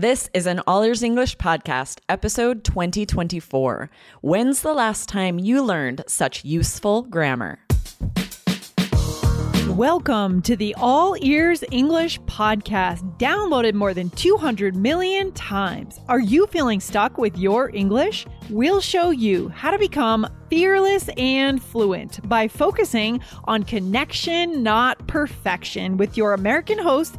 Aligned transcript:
This 0.00 0.30
is 0.32 0.46
an 0.46 0.60
All 0.64 0.84
Ears 0.84 1.02
English 1.02 1.36
podcast, 1.38 1.98
episode 2.08 2.62
2024. 2.62 3.90
When's 4.20 4.62
the 4.62 4.72
last 4.72 5.08
time 5.08 5.40
you 5.40 5.60
learned 5.60 6.04
such 6.06 6.44
useful 6.44 7.02
grammar? 7.02 7.58
Welcome 9.70 10.40
to 10.42 10.54
the 10.54 10.72
All 10.78 11.16
Ears 11.20 11.64
English 11.72 12.20
podcast, 12.20 13.18
downloaded 13.18 13.74
more 13.74 13.92
than 13.92 14.10
200 14.10 14.76
million 14.76 15.32
times. 15.32 15.98
Are 16.08 16.20
you 16.20 16.46
feeling 16.46 16.78
stuck 16.78 17.18
with 17.18 17.36
your 17.36 17.74
English? 17.74 18.24
We'll 18.50 18.80
show 18.80 19.10
you 19.10 19.48
how 19.48 19.72
to 19.72 19.80
become 19.80 20.28
fearless 20.48 21.10
and 21.16 21.60
fluent 21.60 22.26
by 22.28 22.46
focusing 22.46 23.20
on 23.46 23.64
connection, 23.64 24.62
not 24.62 25.04
perfection, 25.08 25.96
with 25.96 26.16
your 26.16 26.34
American 26.34 26.78
host, 26.78 27.18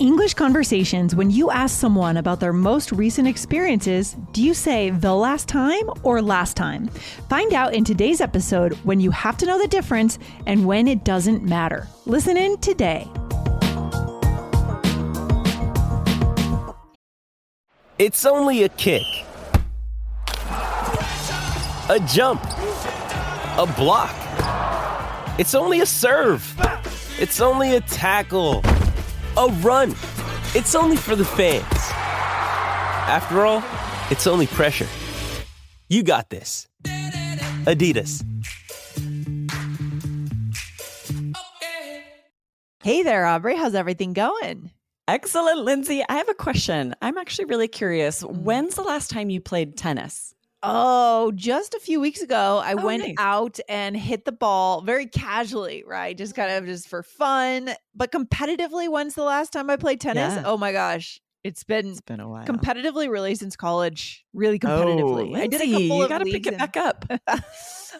English 0.00 0.34
conversations, 0.34 1.14
when 1.14 1.30
you 1.30 1.50
ask 1.52 1.78
someone 1.78 2.16
about 2.16 2.40
their 2.40 2.52
most 2.52 2.90
recent 2.90 3.28
experiences, 3.28 4.16
do 4.32 4.42
you 4.42 4.52
say 4.52 4.90
the 4.90 5.14
last 5.14 5.46
time 5.46 5.88
or 6.02 6.20
last 6.20 6.56
time? 6.56 6.88
Find 7.28 7.54
out 7.54 7.74
in 7.74 7.84
today's 7.84 8.20
episode 8.20 8.74
when 8.82 8.98
you 8.98 9.12
have 9.12 9.36
to 9.36 9.46
know 9.46 9.56
the 9.56 9.68
difference 9.68 10.18
and 10.46 10.66
when 10.66 10.88
it 10.88 11.04
doesn't 11.04 11.44
matter. 11.44 11.86
Listen 12.06 12.36
in 12.36 12.58
today. 12.58 13.08
It's 17.96 18.26
only 18.26 18.64
a 18.64 18.68
kick, 18.70 19.04
a 21.88 22.04
jump, 22.08 22.42
a 22.42 23.72
block. 23.76 24.12
It's 25.38 25.54
only 25.54 25.80
a 25.80 25.86
serve. 25.86 26.52
It's 27.20 27.40
only 27.40 27.76
a 27.76 27.80
tackle, 27.80 28.60
a 29.36 29.46
run. 29.62 29.90
It's 30.54 30.74
only 30.74 30.96
for 30.96 31.16
the 31.16 31.24
fans. 31.24 31.64
After 33.06 33.44
all, 33.44 33.62
it's 34.10 34.26
only 34.26 34.46
pressure. 34.46 34.88
You 35.88 36.02
got 36.02 36.30
this. 36.30 36.68
Adidas. 37.66 38.24
Hey 42.82 43.02
there, 43.02 43.24
Aubrey. 43.24 43.56
How's 43.56 43.74
everything 43.74 44.12
going? 44.12 44.70
Excellent, 45.08 45.60
Lindsay. 45.60 46.02
I 46.08 46.16
have 46.16 46.28
a 46.28 46.34
question. 46.34 46.94
I'm 47.02 47.18
actually 47.18 47.46
really 47.46 47.68
curious. 47.68 48.22
Mm-hmm. 48.22 48.44
When's 48.44 48.74
the 48.74 48.82
last 48.82 49.10
time 49.10 49.30
you 49.30 49.40
played 49.40 49.76
tennis? 49.76 50.33
Oh, 50.66 51.30
just 51.34 51.74
a 51.74 51.80
few 51.80 52.00
weeks 52.00 52.22
ago, 52.22 52.58
I 52.64 52.74
Oh, 52.76 52.82
went 52.84 53.06
nice. 53.06 53.18
out 53.18 53.58
and 53.68 53.94
hit 53.96 54.24
the 54.24 54.32
ball 54.32 54.80
very 54.80 55.06
casually, 55.06 55.84
right? 55.86 56.16
Just 56.16 56.34
kind 56.34 56.50
of 56.52 56.64
just 56.64 56.88
for 56.88 57.02
fun, 57.02 57.74
but 57.94 58.10
competitively. 58.10 58.88
When's 58.88 59.14
the 59.14 59.24
last 59.24 59.52
time 59.52 59.68
I 59.68 59.76
played 59.76 60.00
tennis? 60.00 60.38
Yeah. 60.38 60.42
Oh 60.42 60.56
my 60.56 60.72
gosh, 60.72 61.20
it's 61.44 61.62
been 61.62 61.88
It's 61.88 62.00
been 62.00 62.20
a 62.20 62.28
while. 62.28 62.44
competitively 62.46 63.08
really 63.08 63.34
since 63.34 63.54
college. 63.56 64.24
Really 64.32 64.56
oh, 64.64 64.68
competitively. 64.68 65.36
I 65.36 65.46
did 65.46 65.60
a 65.60 65.70
couple 65.70 66.02
you 66.02 66.08
got 66.08 66.18
to 66.18 66.24
pick 66.24 66.46
it 66.46 66.58
back 66.58 66.76
up. 66.76 67.04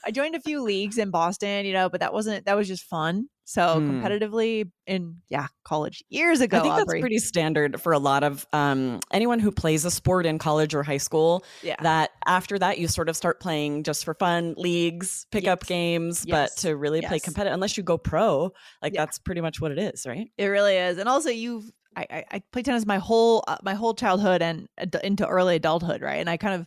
I 0.05 0.11
joined 0.11 0.35
a 0.35 0.41
few 0.41 0.63
leagues 0.63 0.99
in 0.99 1.11
Boston, 1.11 1.65
you 1.67 1.73
know, 1.73 1.89
but 1.89 2.01
that 2.01 2.13
wasn't 2.13 2.47
that 2.47 2.57
was 2.57 2.67
just 2.67 2.83
fun. 2.85 3.29
So 3.47 3.79
Hmm. 3.79 3.91
competitively 4.03 4.71
in 4.87 5.17
yeah, 5.29 5.49
college 5.65 6.03
years 6.09 6.41
ago. 6.41 6.57
I 6.59 6.61
think 6.63 6.77
that's 6.77 6.95
pretty 6.99 7.19
standard 7.19 7.79
for 7.81 7.93
a 7.93 7.99
lot 7.99 8.25
of 8.25 8.47
um, 8.55 9.01
anyone 9.13 9.39
who 9.39 9.53
plays 9.53 9.85
a 9.85 9.91
sport 9.91 10.25
in 10.25 10.39
college 10.39 10.75
or 10.75 10.83
high 10.83 10.97
school. 10.97 11.45
yeah. 11.63 11.77
That 11.83 12.11
after 12.27 12.59
that, 12.59 12.79
you 12.79 12.89
sort 12.89 13.11
of 13.11 13.17
start 13.17 13.41
playing 13.41 13.83
just 13.85 14.05
for 14.07 14.15
fun, 14.15 14.55
leagues, 14.57 15.27
pick 15.31 15.47
up 15.47 15.61
Yes. 15.63 15.69
games, 15.69 16.25
Yes. 16.27 16.55
but 16.55 16.61
to 16.63 16.75
really 16.77 17.03
play 17.03 17.17
Yes. 17.17 17.25
competitive, 17.25 17.53
unless 17.55 17.77
you 17.77 17.83
go 17.83 17.99
pro, 17.99 18.51
like 18.81 18.95
Yeah. 18.95 19.03
that's 19.03 19.19
pretty 19.19 19.43
much 19.43 19.61
what 19.61 19.71
it 19.73 19.79
is, 19.79 20.07
right? 20.07 20.29
It 20.39 20.47
really 20.47 20.77
is, 20.77 20.97
and 20.97 21.07
also 21.09 21.29
you've 21.29 21.71
I, 21.97 22.25
I, 22.31 22.39
played 22.53 22.65
tennis 22.65 22.87
my 22.87 22.99
whole 22.99 23.45
uh, 23.47 23.57
my 23.63 23.75
whole 23.75 23.95
childhood 23.95 24.43
and 24.43 24.69
ad- 24.79 25.01
into 25.05 25.27
early 25.27 25.57
adulthood, 25.57 26.03
right? 26.03 26.17
And 26.17 26.29
I 26.29 26.37
kind 26.37 26.55
of 26.55 26.67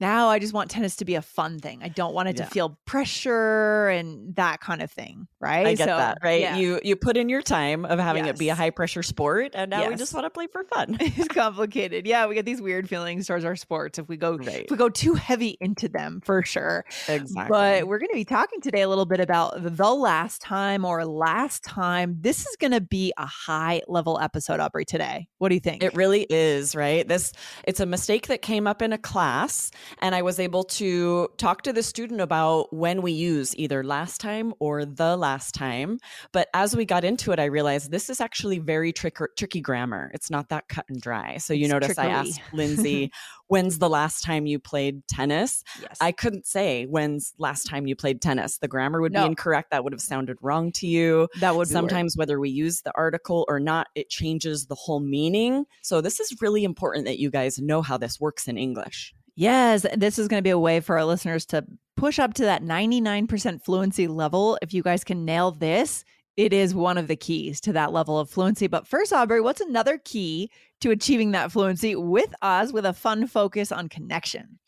now 0.00 0.28
I 0.28 0.38
just 0.38 0.52
want 0.52 0.70
tennis 0.70 0.96
to 0.96 1.04
be 1.04 1.14
a 1.14 1.22
fun 1.22 1.58
thing. 1.58 1.80
I 1.82 1.88
don't 1.88 2.14
want 2.14 2.28
it 2.28 2.38
Yeah. 2.38 2.44
to 2.44 2.50
feel 2.50 2.78
pressure 2.86 3.88
and 3.88 4.34
that 4.36 4.60
kind 4.60 4.82
of 4.82 4.90
thing, 4.90 5.26
right? 5.40 5.66
I 5.66 5.74
get 5.74 5.88
So, 5.88 5.96
that, 5.96 6.18
right? 6.22 6.40
yeah. 6.40 6.56
You 6.56 6.80
you 6.82 6.96
put 6.96 7.16
in 7.16 7.28
your 7.28 7.42
time 7.42 7.84
of 7.84 7.98
having 7.98 8.26
it 8.26 8.38
be 8.38 8.48
a 8.48 8.54
high 8.54 8.70
pressure 8.70 9.02
sport, 9.02 9.52
and 9.54 9.70
now 9.70 9.88
we 9.88 9.94
just 9.96 10.14
want 10.14 10.24
to 10.24 10.30
play 10.30 10.46
for 10.46 10.64
fun. 10.64 10.96
it's 11.00 11.28
complicated. 11.34 12.06
Yeah, 12.06 12.26
we 12.26 12.34
get 12.34 12.44
these 12.44 12.60
weird 12.62 12.88
feelings 12.88 13.26
towards 13.26 13.44
our 13.44 13.56
sports 13.56 13.98
if 13.98 14.08
we 14.08 14.16
go 14.16 14.36
Right. 14.36 14.64
if 14.64 14.70
we 14.70 14.76
go 14.76 14.88
too 14.88 15.14
heavy 15.14 15.56
into 15.60 15.88
them 15.88 16.20
for 16.24 16.42
sure. 16.42 16.84
exactly. 17.08 17.46
But 17.48 17.86
we're 17.88 17.98
going 17.98 18.10
to 18.10 18.14
be 18.16 18.24
talking 18.24 18.60
today 18.60 18.82
a 18.82 18.88
little 18.88 19.06
bit 19.06 19.20
about 19.20 19.54
the 19.76 19.94
last 19.94 20.40
time 20.40 20.84
or 20.84 21.04
last 21.04 21.62
time. 21.64 22.16
This 22.20 22.46
is 22.46 22.56
going 22.56 22.72
to 22.72 22.80
be 22.80 23.12
a 23.18 23.26
high 23.26 23.82
level 23.88 24.18
episode, 24.20 24.60
Aubrey. 24.60 24.84
Today, 24.84 25.28
what 25.38 25.48
do 25.50 25.54
you 25.54 25.60
think? 25.60 25.82
It 25.82 25.94
really 25.94 26.26
is, 26.30 26.74
right? 26.74 27.06
This 27.06 27.32
it's 27.64 27.80
a 27.80 27.86
mistake 27.86 28.28
that 28.28 28.40
came 28.42 28.66
up 28.66 28.80
in 28.82 28.92
a 28.92 28.98
class 28.98 29.70
and 29.98 30.14
I 30.14 30.22
was 30.22 30.38
able 30.38 30.64
to 30.64 31.28
talk 31.36 31.62
to 31.62 31.72
the 31.72 31.82
student 31.82 32.20
about 32.20 32.72
when 32.74 33.02
we 33.02 33.12
use 33.12 33.56
either 33.56 33.82
last 33.84 34.20
time 34.20 34.52
or 34.58 34.84
the 34.84 35.16
last 35.16 35.54
time. 35.54 35.98
But 36.32 36.48
as 36.54 36.76
we 36.76 36.84
got 36.84 37.04
into 37.04 37.32
it, 37.32 37.38
I 37.38 37.44
realized 37.46 37.90
this 37.90 38.08
is 38.10 38.20
actually 38.20 38.58
very 38.58 38.92
trick- 38.92 39.18
tricky 39.36 39.60
grammar. 39.60 40.10
It's 40.14 40.30
not 40.30 40.48
that 40.50 40.68
cut 40.68 40.86
and 40.88 41.00
dry. 41.00 41.38
So 41.38 41.52
you 41.52 41.64
It's 41.64 41.72
notice 41.72 41.98
I 41.98 42.06
asked 42.06 42.40
Lindsay, 42.52 43.10
when's 43.48 43.78
the 43.78 43.88
last 43.90 44.22
time 44.22 44.46
you 44.46 44.58
played 44.58 45.06
tennis? 45.08 45.62
yes. 45.80 45.96
I 46.00 46.12
couldn't 46.12 46.46
say 46.46 46.84
when's 46.86 47.32
last 47.38 47.66
time 47.66 47.86
you 47.86 47.96
played 47.96 48.20
tennis. 48.22 48.58
The 48.58 48.68
grammar 48.68 49.00
would 49.00 49.12
No. 49.12 49.22
be 49.22 49.26
incorrect. 49.26 49.70
That 49.70 49.84
would 49.84 49.92
have 49.92 50.00
sounded 50.00 50.38
wrong 50.40 50.72
to 50.72 50.86
you 50.86 51.28
that 51.40 51.56
would 51.56 51.68
sometimes 51.68 52.16
whether 52.16 52.38
we 52.40 52.50
use 52.50 52.82
the 52.82 52.92
article 52.96 53.44
or 53.48 53.58
not 53.60 53.88
it 53.94 54.08
changes 54.08 54.66
the 54.66 54.74
whole 54.74 55.00
meaning 55.00 55.64
so 55.82 56.00
this 56.00 56.20
is 56.20 56.34
really 56.40 56.64
important 56.64 57.04
that 57.06 57.18
you 57.18 57.30
guys 57.30 57.58
know 57.58 57.82
how 57.82 57.96
this 57.96 58.20
works 58.20 58.48
in 58.48 58.56
english 58.58 59.14
Yes, 59.34 59.86
this 59.96 60.18
is 60.18 60.28
going 60.28 60.38
to 60.38 60.46
be 60.46 60.50
a 60.50 60.58
way 60.58 60.80
for 60.80 60.98
our 60.98 61.04
listeners 61.04 61.46
to 61.46 61.64
push 61.96 62.18
up 62.18 62.34
to 62.34 62.42
that 62.44 62.62
99% 62.62 63.62
fluency 63.62 64.08
level. 64.08 64.58
If 64.62 64.74
you 64.74 64.82
guys 64.82 65.04
can 65.04 65.24
nail 65.24 65.50
this, 65.50 66.04
it 66.36 66.52
is 66.52 66.74
one 66.74 66.96
of 66.96 67.08
the 67.08 67.16
keys 67.16 67.60
to 67.62 67.72
that 67.74 67.92
level 67.92 68.18
of 68.18 68.30
fluency. 68.30 68.66
But 68.66 68.86
first, 68.86 69.12
Aubrey, 69.12 69.40
what's 69.40 69.60
another 69.60 69.98
key 69.98 70.50
to 70.80 70.90
achieving 70.90 71.32
that 71.32 71.52
fluency 71.52 71.94
with 71.94 72.32
us 72.40 72.72
with 72.72 72.86
a 72.86 72.92
fun 72.92 73.26
focus 73.26 73.70
on 73.70 73.88
connection? 73.88 74.58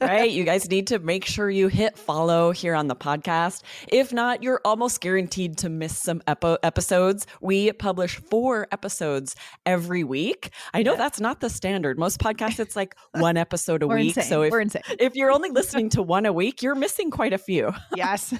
Right 0.00 0.30
you 0.32 0.44
guys 0.44 0.68
need 0.68 0.88
to 0.88 0.98
make 0.98 1.24
sure 1.24 1.48
you 1.48 1.68
hit 1.68 1.96
follow 1.96 2.50
here 2.50 2.74
on 2.74 2.88
the 2.88 2.96
podcast 2.96 3.62
if 3.88 4.12
not 4.12 4.42
you're 4.42 4.60
almost 4.64 5.00
guaranteed 5.00 5.56
to 5.56 5.68
miss 5.68 5.96
some 5.96 6.20
epo- 6.26 6.58
episodes 6.62 7.26
we 7.40 7.70
publish 7.72 8.16
four 8.16 8.66
episodes 8.72 9.36
every 9.64 10.02
week 10.02 10.50
i 10.74 10.82
know 10.82 10.92
Yeah. 10.92 10.98
that's 10.98 11.20
not 11.20 11.40
the 11.40 11.48
standard 11.48 11.98
most 11.98 12.18
podcasts 12.18 12.58
it's 12.58 12.74
like 12.74 12.96
one 13.12 13.36
episode 13.36 13.82
a 13.82 13.86
We're 13.86 13.96
week 13.96 14.16
insane. 14.16 14.28
so 14.28 14.42
if, 14.42 14.52
if 14.98 15.14
you're 15.14 15.30
only 15.30 15.50
listening 15.62 15.88
to 15.90 16.02
one 16.02 16.26
a 16.26 16.32
week 16.32 16.62
you're 16.62 16.74
missing 16.74 17.10
quite 17.10 17.32
a 17.32 17.38
few 17.38 17.72
yes. 17.96 18.34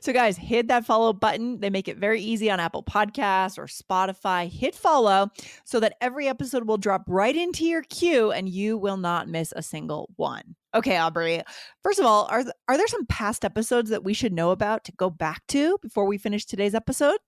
so, 0.00 0.12
guys, 0.12 0.36
hit 0.36 0.68
that 0.68 0.84
follow 0.84 1.12
button. 1.12 1.60
They 1.60 1.70
make 1.70 1.88
it 1.88 1.98
very 1.98 2.20
easy 2.20 2.50
on 2.50 2.60
Apple 2.60 2.82
Podcasts 2.82 3.58
or 3.58 3.66
Spotify. 3.66 4.50
Hit 4.50 4.74
follow 4.74 5.30
so 5.64 5.80
that 5.80 5.94
every 6.00 6.26
episode 6.28 6.66
will 6.66 6.78
drop 6.78 7.04
right 7.06 7.34
into 7.36 7.64
your 7.64 7.82
queue 7.82 8.30
and 8.32 8.48
you 8.48 8.76
will 8.78 8.96
not 8.96 9.28
miss 9.28 9.52
a 9.56 9.62
single 9.62 10.10
one. 10.16 10.56
Okay, 10.74 10.96
Aubrey. 10.98 11.42
First 11.82 11.98
of 11.98 12.04
all, 12.04 12.26
are 12.30 12.44
are 12.68 12.76
there 12.76 12.86
some 12.88 13.06
past 13.06 13.44
episodes 13.44 13.90
that 13.90 14.04
we 14.04 14.12
should 14.12 14.32
know 14.32 14.50
about 14.50 14.84
to 14.84 14.92
go 14.92 15.08
back 15.08 15.46
to 15.48 15.78
before 15.80 16.06
we 16.06 16.18
finish 16.18 16.44
today's 16.44 16.74
episode? 16.74 17.18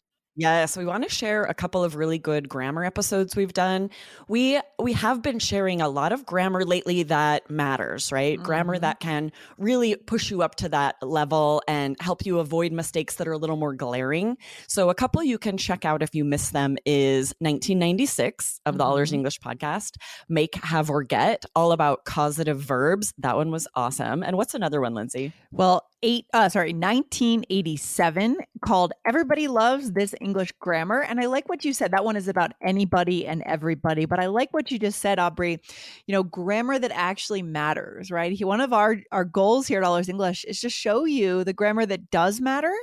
Yes, 0.41 0.75
we 0.75 0.87
want 0.87 1.05
to 1.05 1.11
share 1.15 1.45
a 1.45 1.53
couple 1.53 1.85
of 1.85 1.97
really 1.97 2.17
good 2.19 2.49
grammar 2.49 2.83
episodes 2.83 3.37
we've 3.37 3.53
done. 3.53 3.91
We 4.27 4.59
we 4.79 4.95
have 4.95 5.21
been 5.21 5.39
sharing 5.39 5.83
a 5.83 5.89
lot 5.91 6.13
of 6.13 6.25
grammar 6.25 6.65
lately 6.65 7.03
that 7.03 7.51
matters, 7.51 8.11
right? 8.11 8.43
Grammar 8.43 8.79
Mhm. 8.79 8.81
that 8.81 9.01
can 9.01 9.33
really 9.59 9.97
push 9.97 10.31
you 10.31 10.41
up 10.41 10.55
to 10.55 10.71
that 10.71 10.97
level 11.03 11.63
and 11.69 11.95
help 12.01 12.25
you 12.25 12.39
avoid 12.39 12.73
mistakes 12.73 13.17
that 13.17 13.29
are 13.29 13.33
a 13.33 13.37
little 13.37 13.59
more 13.59 13.75
glaring. 13.75 14.39
So 14.67 14.89
a 14.89 14.95
couple 14.95 15.23
you 15.23 15.37
can 15.37 15.59
check 15.59 15.85
out 15.85 16.03
if 16.03 16.15
you 16.15 16.25
miss 16.25 16.49
them 16.53 16.79
is 16.87 17.35
1996 17.43 18.61
of 18.65 18.79
the 18.79 18.85
All 18.85 18.97
Ears 18.97 19.11
Mhm. 19.11 19.17
English 19.17 19.41
podcast, 19.41 19.97
Make, 20.27 20.55
Have, 20.65 20.89
or 20.89 21.03
Get, 21.03 21.45
all 21.55 21.73
about 21.73 22.07
causative 22.07 22.59
verbs. 22.63 23.13
That 23.19 23.37
one 23.37 23.51
was 23.51 23.69
awesome. 23.75 24.23
And 24.23 24.39
what's 24.39 24.55
another 24.55 24.81
one, 24.81 24.95
Lindsay? 24.95 25.35
Well, 25.53 25.90
eight 26.03 26.25
uh 26.33 26.49
sorry 26.49 26.73
1987 26.73 28.39
called 28.65 28.93
everybody 29.07 29.49
loves 29.49 29.93
this 29.93 30.15
english 30.21 30.51
grammar 30.59 31.01
and 31.03 31.21
i 31.21 31.27
like 31.27 31.49
what 31.49 31.65
you 31.65 31.73
said. 31.73 31.91
That 31.91 32.05
one 32.05 32.17
is 32.17 32.29
about 32.29 32.53
anybody 32.63 33.27
and 33.27 33.43
everybody 33.45 34.07
but 34.07 34.19
i 34.19 34.27
like 34.27 34.53
what 34.53 34.71
you 34.71 34.79
just 34.79 35.01
said 35.01 35.19
aubrey. 35.19 35.59
You 36.07 36.13
know 36.13 36.23
grammar 36.23 36.79
that 36.79 36.93
actually 36.95 37.43
matters 37.43 38.11
right? 38.11 38.39
One 38.45 38.61
of 38.61 38.73
our 38.73 38.99
our 39.13 39.25
goals 39.25 39.67
here 39.67 39.81
at 39.81 39.85
all 39.85 39.97
english 39.97 40.45
is 40.45 40.61
to 40.61 40.71
show 40.71 41.05
you 41.05 41.45
the 41.45 41.53
grammar 41.53 41.85
that 41.87 42.11
does 42.11 42.41
matter 42.41 42.75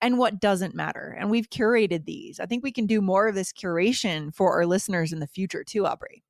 and 0.00 0.18
what 0.18 0.40
doesn't 0.40 0.74
matter 0.74 1.16
and 1.18 1.30
we've 1.30 1.50
curated 1.50 2.04
these. 2.04 2.38
I 2.40 2.46
think 2.46 2.62
we 2.62 2.72
can 2.72 2.86
do 2.86 3.00
more 3.00 3.28
of 3.28 3.34
this 3.34 3.52
curation 3.52 4.34
for 4.34 4.52
our 4.54 4.66
listeners 4.66 5.12
in 5.12 5.20
the 5.20 5.26
future 5.26 5.64
too 5.64 5.86
aubrey 5.86 6.22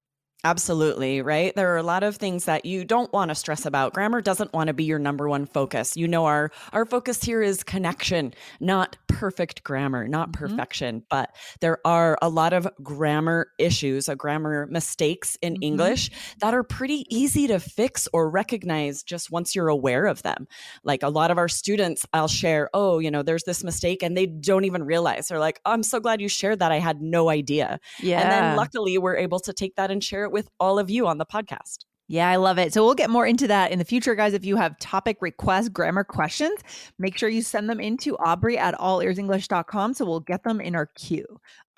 Absolutely, 0.44 1.20
right? 1.20 1.52
There 1.56 1.74
are 1.74 1.78
a 1.78 1.82
lot 1.82 2.04
of 2.04 2.16
things 2.16 2.44
that 2.44 2.64
you 2.64 2.84
don't 2.84 3.12
want 3.12 3.30
to 3.30 3.34
stress 3.34 3.66
about. 3.66 3.92
Grammar 3.92 4.20
doesn't 4.20 4.52
want 4.52 4.68
to 4.68 4.72
be 4.72 4.84
your 4.84 5.00
number 5.00 5.28
one 5.28 5.46
focus. 5.46 5.96
You 5.96 6.06
know 6.06 6.26
our 6.26 6.52
our 6.72 6.84
focus 6.84 7.24
here 7.24 7.42
is 7.42 7.64
connection, 7.64 8.32
not 8.60 8.96
perfect 9.08 9.64
grammar, 9.64 10.06
not 10.06 10.30
mm-hmm. 10.30 10.46
perfection, 10.46 11.02
but 11.10 11.34
there 11.60 11.84
are 11.84 12.16
a 12.22 12.28
lot 12.28 12.52
of 12.52 12.68
grammar 12.80 13.48
issues, 13.58 14.08
a 14.08 14.14
grammar 14.14 14.68
mistakes 14.70 15.36
in 15.42 15.54
mm-hmm. 15.54 15.64
English 15.64 16.10
that 16.40 16.54
are 16.54 16.62
pretty 16.62 17.04
easy 17.10 17.48
to 17.48 17.58
fix 17.58 18.06
or 18.12 18.30
recognize 18.30 19.02
just 19.02 19.32
once 19.32 19.56
you're 19.56 19.68
aware 19.68 20.06
of 20.06 20.22
them. 20.22 20.46
Like 20.84 21.02
a 21.02 21.08
lot 21.08 21.32
of 21.32 21.38
our 21.38 21.48
students, 21.48 22.06
I'll 22.12 22.28
share, 22.28 22.70
"Oh, 22.72 23.00
you 23.00 23.10
know, 23.10 23.24
there's 23.24 23.42
this 23.42 23.64
mistake," 23.64 24.04
and 24.04 24.16
they 24.16 24.26
don't 24.26 24.66
even 24.66 24.84
realize. 24.84 25.26
They're 25.26 25.40
like, 25.40 25.60
oh, 25.64 25.72
"I'm 25.72 25.82
so 25.82 25.98
glad 25.98 26.20
you 26.20 26.28
shared 26.28 26.60
that. 26.60 26.70
I 26.70 26.78
had 26.78 27.02
no 27.02 27.28
idea." 27.28 27.80
Yeah. 28.00 28.20
And 28.20 28.30
then 28.30 28.56
luckily 28.56 28.98
we're 28.98 29.16
able 29.16 29.40
to 29.40 29.52
take 29.52 29.74
that 29.74 29.90
and 29.90 30.02
share 30.02 30.27
it 30.28 30.32
with 30.32 30.48
all 30.60 30.78
of 30.78 30.90
you 30.90 31.06
on 31.06 31.18
the 31.18 31.26
podcast. 31.26 31.84
Yeah, 32.10 32.30
I 32.30 32.36
love 32.36 32.58
it. 32.58 32.72
So 32.72 32.84
we'll 32.84 32.94
get 32.94 33.10
more 33.10 33.26
into 33.26 33.46
that 33.48 33.70
in 33.70 33.78
the 33.78 33.84
future, 33.84 34.14
guys. 34.14 34.32
If 34.32 34.44
you 34.44 34.56
have 34.56 34.78
topic 34.78 35.18
requests, 35.20 35.68
grammar 35.68 36.04
questions, 36.04 36.58
make 36.98 37.18
sure 37.18 37.28
you 37.28 37.42
send 37.42 37.68
them 37.68 37.80
into 37.80 38.16
Aubrey 38.16 38.56
at 38.56 38.74
allearsenglish.com 38.76 39.92
so 39.92 40.06
we'll 40.06 40.20
get 40.20 40.42
them 40.42 40.58
in 40.60 40.74
our 40.74 40.86
queue. 40.96 41.26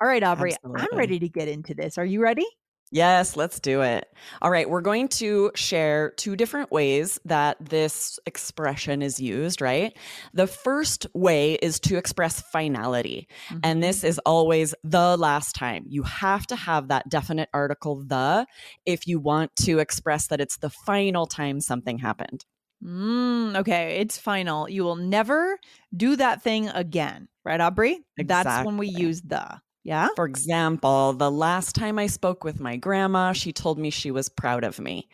All 0.01 0.07
right, 0.07 0.23
Aubrey, 0.23 0.53
Absolutely. 0.53 0.87
I'm 0.89 0.97
ready 0.97 1.19
to 1.19 1.27
get 1.27 1.49
into 1.49 1.73
this. 1.73 1.97
Are 1.97 2.05
you 2.05 2.21
ready? 2.21 2.45
Yes, 2.91 3.37
let's 3.37 3.61
do 3.61 3.81
it. 3.81 4.05
All 4.41 4.51
right, 4.51 4.69
we're 4.69 4.81
going 4.81 5.07
to 5.09 5.51
share 5.55 6.11
two 6.11 6.35
different 6.35 6.71
ways 6.71 7.19
that 7.23 7.57
this 7.59 8.19
expression 8.25 9.01
is 9.01 9.17
used, 9.17 9.61
right? 9.61 9.97
The 10.33 10.45
first 10.45 11.07
way 11.13 11.53
is 11.53 11.79
to 11.81 11.95
express 11.95 12.41
finality. 12.41 13.29
Mm-hmm. 13.47 13.59
And 13.63 13.81
this 13.81 14.03
is 14.03 14.19
always 14.25 14.75
the 14.83 15.15
last 15.15 15.55
time. 15.55 15.85
You 15.87 16.03
have 16.03 16.45
to 16.47 16.55
have 16.57 16.89
that 16.89 17.07
definite 17.07 17.47
article 17.53 18.03
the 18.03 18.45
if 18.85 19.07
you 19.07 19.19
want 19.19 19.55
to 19.63 19.79
express 19.79 20.27
that 20.27 20.41
it's 20.41 20.57
the 20.57 20.69
final 20.69 21.25
time 21.25 21.61
something 21.61 21.97
happened. 21.97 22.45
Mm, 22.83 23.57
okay, 23.57 23.99
it's 23.99 24.17
final. 24.17 24.67
You 24.67 24.83
will 24.83 24.95
never 24.95 25.57
do 25.95 26.15
that 26.17 26.41
thing 26.41 26.67
again, 26.67 27.29
right, 27.45 27.61
Aubrey? 27.61 27.99
Exactly. 28.17 28.25
That's 28.25 28.65
when 28.65 28.77
we 28.77 28.87
use 28.87 29.21
the. 29.21 29.61
Yeah. 29.83 30.09
For 30.15 30.25
example, 30.25 31.13
the 31.13 31.31
last 31.31 31.75
time 31.75 31.97
I 31.97 32.07
spoke 32.07 32.43
with 32.43 32.59
my 32.59 32.75
grandma, 32.75 33.33
she 33.33 33.51
told 33.51 33.79
me 33.79 33.89
she 33.89 34.11
was 34.11 34.29
proud 34.29 34.63
of 34.63 34.79
me. 34.79 35.09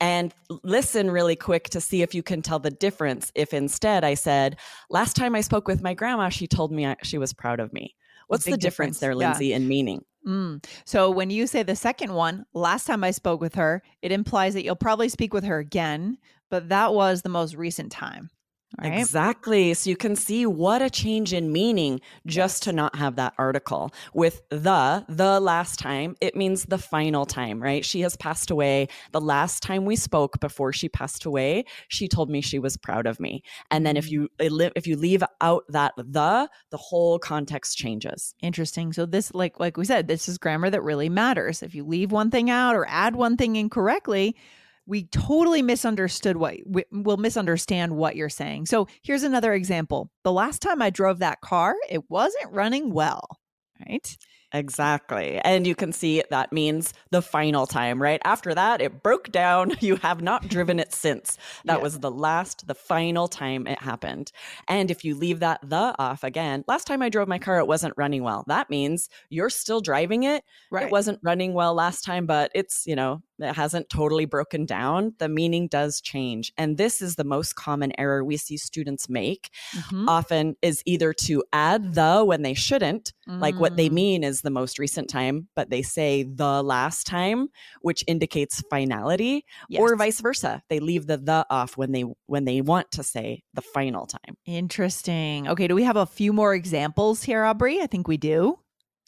And 0.00 0.34
listen 0.64 1.10
really 1.10 1.36
quick 1.36 1.68
to 1.70 1.80
see 1.80 2.02
if 2.02 2.14
you 2.14 2.22
can 2.22 2.42
tell 2.42 2.58
the 2.58 2.70
difference. 2.70 3.30
If 3.36 3.54
instead 3.54 4.02
I 4.02 4.14
said, 4.14 4.56
last 4.90 5.14
time 5.14 5.36
I 5.36 5.40
spoke 5.40 5.68
with 5.68 5.82
my 5.82 5.94
grandma, 5.94 6.30
she 6.30 6.48
told 6.48 6.72
me 6.72 6.94
she 7.02 7.18
was 7.18 7.32
proud 7.32 7.60
of 7.60 7.72
me. 7.72 7.94
What's 8.26 8.44
the 8.44 8.50
difference, 8.56 8.98
difference 8.98 8.98
there, 8.98 9.14
Lindsay, 9.14 9.46
yeah. 9.48 9.56
in 9.56 9.68
meaning? 9.68 10.04
Mm. 10.26 10.64
So 10.84 11.10
when 11.10 11.30
you 11.30 11.46
say 11.46 11.62
the 11.62 11.76
second 11.76 12.12
one, 12.12 12.44
last 12.52 12.86
time 12.86 13.04
I 13.04 13.12
spoke 13.12 13.40
with 13.40 13.54
her, 13.54 13.82
it 14.02 14.12
implies 14.12 14.54
that 14.54 14.64
you'll 14.64 14.76
probably 14.76 15.08
speak 15.08 15.32
with 15.32 15.44
her 15.44 15.58
again, 15.58 16.18
but 16.50 16.68
that 16.68 16.92
was 16.92 17.22
the 17.22 17.28
most 17.28 17.54
recent 17.54 17.92
time. 17.92 18.30
Right? 18.76 18.98
Exactly. 18.98 19.72
So 19.72 19.88
you 19.88 19.96
can 19.96 20.14
see 20.14 20.44
what 20.44 20.82
a 20.82 20.90
change 20.90 21.32
in 21.32 21.50
meaning 21.50 22.00
just 22.26 22.62
to 22.64 22.72
not 22.72 22.96
have 22.96 23.16
that 23.16 23.32
article. 23.38 23.92
With 24.12 24.42
the, 24.50 25.04
the 25.08 25.40
last 25.40 25.78
time, 25.78 26.16
it 26.20 26.36
means 26.36 26.66
the 26.66 26.76
final 26.76 27.24
time, 27.24 27.62
right? 27.62 27.82
She 27.84 28.00
has 28.02 28.14
passed 28.16 28.50
away. 28.50 28.88
The 29.12 29.22
last 29.22 29.62
time 29.62 29.86
we 29.86 29.96
spoke 29.96 30.38
before 30.40 30.72
she 30.74 30.88
passed 30.88 31.24
away, 31.24 31.64
she 31.88 32.08
told 32.08 32.28
me 32.28 32.42
she 32.42 32.58
was 32.58 32.76
proud 32.76 33.06
of 33.06 33.18
me. 33.18 33.42
And 33.70 33.86
then 33.86 33.96
if 33.96 34.06
mm. 34.06 34.10
you 34.10 34.28
if 34.38 34.86
you 34.86 34.96
leave 34.96 35.22
out 35.40 35.64
that 35.70 35.94
the, 35.96 36.48
the 36.70 36.76
whole 36.76 37.18
context 37.18 37.78
changes. 37.78 38.34
Interesting. 38.42 38.92
So 38.92 39.06
this 39.06 39.32
like 39.32 39.58
like 39.58 39.78
we 39.78 39.86
said, 39.86 40.08
this 40.08 40.28
is 40.28 40.36
grammar 40.36 40.68
that 40.68 40.82
really 40.82 41.08
matters. 41.08 41.62
If 41.62 41.74
you 41.74 41.84
leave 41.84 42.12
one 42.12 42.30
thing 42.30 42.50
out 42.50 42.76
or 42.76 42.86
add 42.86 43.16
one 43.16 43.36
thing 43.36 43.56
incorrectly, 43.56 44.36
we 44.88 45.04
totally 45.04 45.60
misunderstood 45.60 46.38
what 46.38 46.56
we, 46.66 46.84
will 46.90 47.18
misunderstand 47.18 47.94
what 47.94 48.16
you're 48.16 48.30
saying. 48.30 48.66
So 48.66 48.88
here's 49.02 49.22
another 49.22 49.52
example. 49.52 50.10
The 50.24 50.32
last 50.32 50.62
time 50.62 50.80
I 50.80 50.88
drove 50.88 51.18
that 51.18 51.42
car, 51.42 51.76
it 51.90 52.10
wasn't 52.10 52.52
running 52.52 52.92
well, 52.92 53.38
right? 53.86 54.16
Exactly. 54.52 55.38
And 55.44 55.66
you 55.66 55.74
can 55.74 55.92
see 55.92 56.22
that 56.30 56.52
means 56.52 56.94
the 57.10 57.20
final 57.20 57.66
time, 57.66 58.00
right? 58.00 58.20
After 58.24 58.54
that, 58.54 58.80
it 58.80 59.02
broke 59.02 59.30
down. 59.30 59.72
You 59.88 59.96
have 59.96 60.20
not 60.20 60.48
driven 60.48 60.80
it 60.80 60.92
since. 60.92 61.38
That 61.64 61.78
yeah. 61.78 61.82
was 61.82 62.00
the 62.00 62.10
last, 62.10 62.66
the 62.66 62.74
final 62.74 63.26
time 63.26 63.66
it 63.66 63.80
happened. 63.80 64.32
And 64.66 64.90
if 64.90 65.04
you 65.04 65.14
leave 65.14 65.40
that 65.40 65.60
the 65.62 65.94
off 65.98 66.24
again, 66.24 66.64
last 66.66 66.86
time 66.86 67.00
I 67.00 67.08
drove 67.08 67.28
my 67.28 67.38
car, 67.38 67.58
it 67.58 67.66
wasn't 67.66 67.94
running 67.96 68.22
well. 68.22 68.44
That 68.48 68.68
means 68.68 69.08
you're 69.30 69.50
still 69.50 69.80
driving 69.80 70.24
it. 70.24 70.44
Right. 70.70 70.86
It 70.86 70.92
wasn't 70.92 71.20
running 71.22 71.54
well 71.54 71.74
last 71.74 72.04
time, 72.04 72.26
but 72.26 72.50
it's, 72.54 72.86
you 72.86 72.96
know, 72.96 73.22
it 73.38 73.54
hasn't 73.54 73.88
totally 73.88 74.24
broken 74.24 74.66
down. 74.66 75.14
The 75.18 75.28
meaning 75.28 75.68
does 75.68 76.00
change. 76.00 76.52
And 76.56 76.76
this 76.76 77.00
is 77.00 77.16
the 77.16 77.24
most 77.24 77.54
common 77.54 77.92
error 77.98 78.24
we 78.24 78.36
see 78.36 78.56
students 78.56 79.08
make 79.08 79.50
mm-hmm. 79.76 80.08
often 80.08 80.56
is 80.60 80.82
either 80.86 81.12
to 81.24 81.44
add 81.52 81.94
the 81.94 82.24
when 82.24 82.42
they 82.42 82.54
shouldn't, 82.54 83.12
mm. 83.28 83.40
like 83.40 83.54
what 83.56 83.76
they 83.76 83.88
mm. 83.88 83.92
mean 83.92 84.24
is 84.24 84.37
the 84.42 84.50
most 84.50 84.78
recent 84.78 85.08
time, 85.08 85.48
but 85.54 85.70
they 85.70 85.82
say 85.82 86.22
the 86.22 86.62
last 86.62 87.06
time, 87.06 87.48
which 87.82 88.04
indicates 88.06 88.62
finality, 88.70 89.44
yes. 89.68 89.80
or 89.80 89.96
vice 89.96 90.20
versa. 90.20 90.62
They 90.68 90.80
leave 90.80 91.06
the 91.06 91.18
the 91.18 91.46
off 91.50 91.76
when 91.76 91.92
they 91.92 92.04
when 92.26 92.44
they 92.44 92.60
want 92.60 92.90
to 92.92 93.02
say 93.02 93.42
the 93.54 93.62
final 93.62 94.06
time. 94.06 94.36
Interesting. 94.46 95.48
Okay, 95.48 95.66
do 95.68 95.74
we 95.74 95.84
have 95.84 95.96
a 95.96 96.06
few 96.06 96.32
more 96.32 96.54
examples 96.54 97.22
here, 97.22 97.44
Aubrey? 97.44 97.80
I 97.80 97.86
think 97.86 98.08
we 98.08 98.16
do. 98.16 98.58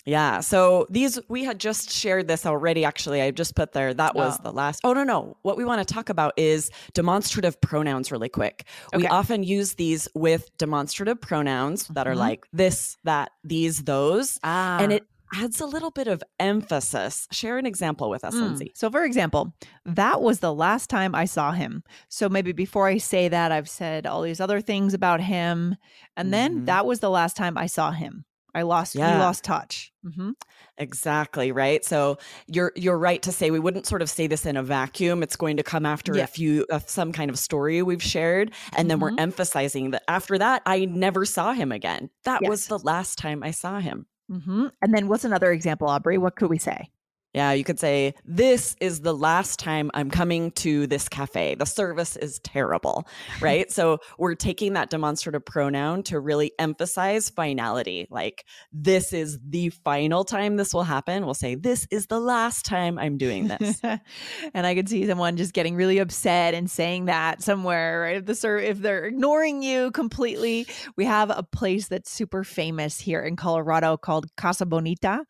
Yeah. 0.06 0.40
So 0.40 0.86
these, 0.88 1.18
we 1.28 1.44
had 1.44 1.60
just 1.60 1.90
shared 1.90 2.26
this 2.26 2.46
already. 2.46 2.84
Actually, 2.84 3.20
I 3.20 3.30
just 3.30 3.54
put 3.54 3.72
there, 3.72 3.92
that 3.92 4.14
was 4.14 4.38
oh. 4.38 4.42
the 4.42 4.52
last. 4.52 4.80
Oh, 4.82 4.92
no, 4.92 5.04
no. 5.04 5.36
What 5.42 5.56
we 5.56 5.64
want 5.64 5.86
to 5.86 5.94
talk 5.94 6.08
about 6.08 6.32
is 6.36 6.70
demonstrative 6.94 7.60
pronouns 7.60 8.10
really 8.10 8.28
quick. 8.28 8.66
Okay. 8.94 9.02
We 9.02 9.06
often 9.06 9.42
use 9.42 9.74
these 9.74 10.08
with 10.14 10.48
demonstrative 10.56 11.20
pronouns 11.20 11.86
that 11.88 12.06
mm-hmm. 12.06 12.12
are 12.12 12.16
like 12.16 12.46
this, 12.52 12.96
that, 13.04 13.30
these, 13.44 13.82
those. 13.84 14.38
Ah. 14.42 14.78
And 14.80 14.92
it 14.92 15.06
adds 15.34 15.60
a 15.60 15.66
little 15.66 15.90
bit 15.90 16.08
of 16.08 16.22
emphasis. 16.38 17.26
Share 17.30 17.58
an 17.58 17.66
example 17.66 18.10
with 18.10 18.24
us, 18.24 18.34
mm. 18.34 18.42
Lindsay. 18.42 18.72
So, 18.74 18.90
for 18.90 19.04
example, 19.04 19.54
that 19.84 20.20
was 20.20 20.40
the 20.40 20.54
last 20.54 20.90
time 20.90 21.14
I 21.14 21.24
saw 21.24 21.52
him. 21.52 21.82
So, 22.08 22.28
maybe 22.28 22.52
before 22.52 22.86
I 22.86 22.98
say 22.98 23.28
that, 23.28 23.52
I've 23.52 23.68
said 23.68 24.06
all 24.06 24.22
these 24.22 24.40
other 24.40 24.60
things 24.60 24.94
about 24.94 25.20
him. 25.20 25.76
And 26.16 26.26
mm-hmm. 26.26 26.30
then 26.30 26.64
that 26.66 26.86
was 26.86 27.00
the 27.00 27.10
last 27.10 27.36
time 27.36 27.56
I 27.56 27.66
saw 27.66 27.90
him. 27.90 28.24
I 28.54 28.62
lost 28.62 28.94
yeah. 28.94 29.14
we 29.14 29.20
lost 29.20 29.44
touch. 29.44 29.92
Mm-hmm. 30.04 30.30
Exactly 30.78 31.52
right. 31.52 31.84
So 31.84 32.18
you're 32.46 32.72
you're 32.74 32.98
right 32.98 33.22
to 33.22 33.32
say 33.32 33.50
we 33.50 33.60
wouldn't 33.60 33.86
sort 33.86 34.02
of 34.02 34.10
say 34.10 34.26
this 34.26 34.46
in 34.46 34.56
a 34.56 34.62
vacuum. 34.62 35.22
It's 35.22 35.36
going 35.36 35.56
to 35.58 35.62
come 35.62 35.86
after 35.86 36.16
yeah. 36.16 36.24
a 36.24 36.26
few 36.26 36.66
uh, 36.70 36.80
some 36.86 37.12
kind 37.12 37.30
of 37.30 37.38
story 37.38 37.82
we've 37.82 38.02
shared, 38.02 38.50
and 38.50 38.72
mm-hmm. 38.72 38.88
then 38.88 39.00
we're 39.00 39.10
mm-hmm. 39.10 39.20
emphasizing 39.20 39.90
that 39.92 40.02
after 40.08 40.38
that 40.38 40.62
I 40.66 40.86
never 40.86 41.24
saw 41.24 41.52
him 41.52 41.70
again. 41.72 42.10
That 42.24 42.42
yes. 42.42 42.48
was 42.48 42.66
the 42.66 42.78
last 42.78 43.18
time 43.18 43.42
I 43.42 43.50
saw 43.50 43.78
him. 43.78 44.06
Mm-hmm. 44.30 44.66
And 44.80 44.94
then 44.94 45.08
what's 45.08 45.24
another 45.24 45.52
example, 45.52 45.88
Aubrey? 45.88 46.18
What 46.18 46.36
could 46.36 46.50
we 46.50 46.58
say? 46.58 46.90
Yeah, 47.32 47.52
you 47.52 47.62
could 47.62 47.78
say, 47.78 48.14
This 48.24 48.74
is 48.80 49.00
the 49.00 49.14
last 49.14 49.60
time 49.60 49.90
I'm 49.94 50.10
coming 50.10 50.50
to 50.52 50.88
this 50.88 51.08
cafe. 51.08 51.54
The 51.54 51.64
service 51.64 52.16
is 52.16 52.40
terrible, 52.40 53.06
right? 53.40 53.70
so 53.80 53.98
we're 54.18 54.34
taking 54.34 54.72
that 54.72 54.90
demonstrative 54.90 55.44
pronoun 55.44 56.02
to 56.04 56.18
really 56.18 56.52
emphasize 56.58 57.30
finality. 57.30 58.08
Like, 58.10 58.46
this 58.72 59.12
is 59.12 59.38
the 59.48 59.68
final 59.70 60.24
time 60.24 60.56
this 60.56 60.74
will 60.74 60.82
happen. 60.82 61.24
We'll 61.24 61.34
say, 61.34 61.54
This 61.54 61.86
is 61.92 62.06
the 62.06 62.18
last 62.18 62.64
time 62.64 62.98
I'm 62.98 63.16
doing 63.16 63.46
this. 63.46 63.80
and 64.54 64.66
I 64.66 64.74
could 64.74 64.88
see 64.88 65.06
someone 65.06 65.36
just 65.36 65.52
getting 65.52 65.76
really 65.76 65.98
upset 65.98 66.54
and 66.54 66.68
saying 66.68 67.04
that 67.04 67.42
somewhere, 67.42 68.00
right? 68.00 68.16
If 68.16 68.26
the 68.26 68.34
ser- 68.34 68.58
if 68.58 68.78
they're 68.78 69.04
ignoring 69.04 69.62
you 69.62 69.92
completely, 69.92 70.66
we 70.96 71.04
have 71.04 71.30
a 71.30 71.44
place 71.44 71.86
that's 71.86 72.10
super 72.10 72.42
famous 72.42 72.98
here 72.98 73.22
in 73.22 73.36
Colorado 73.36 73.96
called 73.96 74.26
Casa 74.36 74.66
Bonita. 74.66 75.24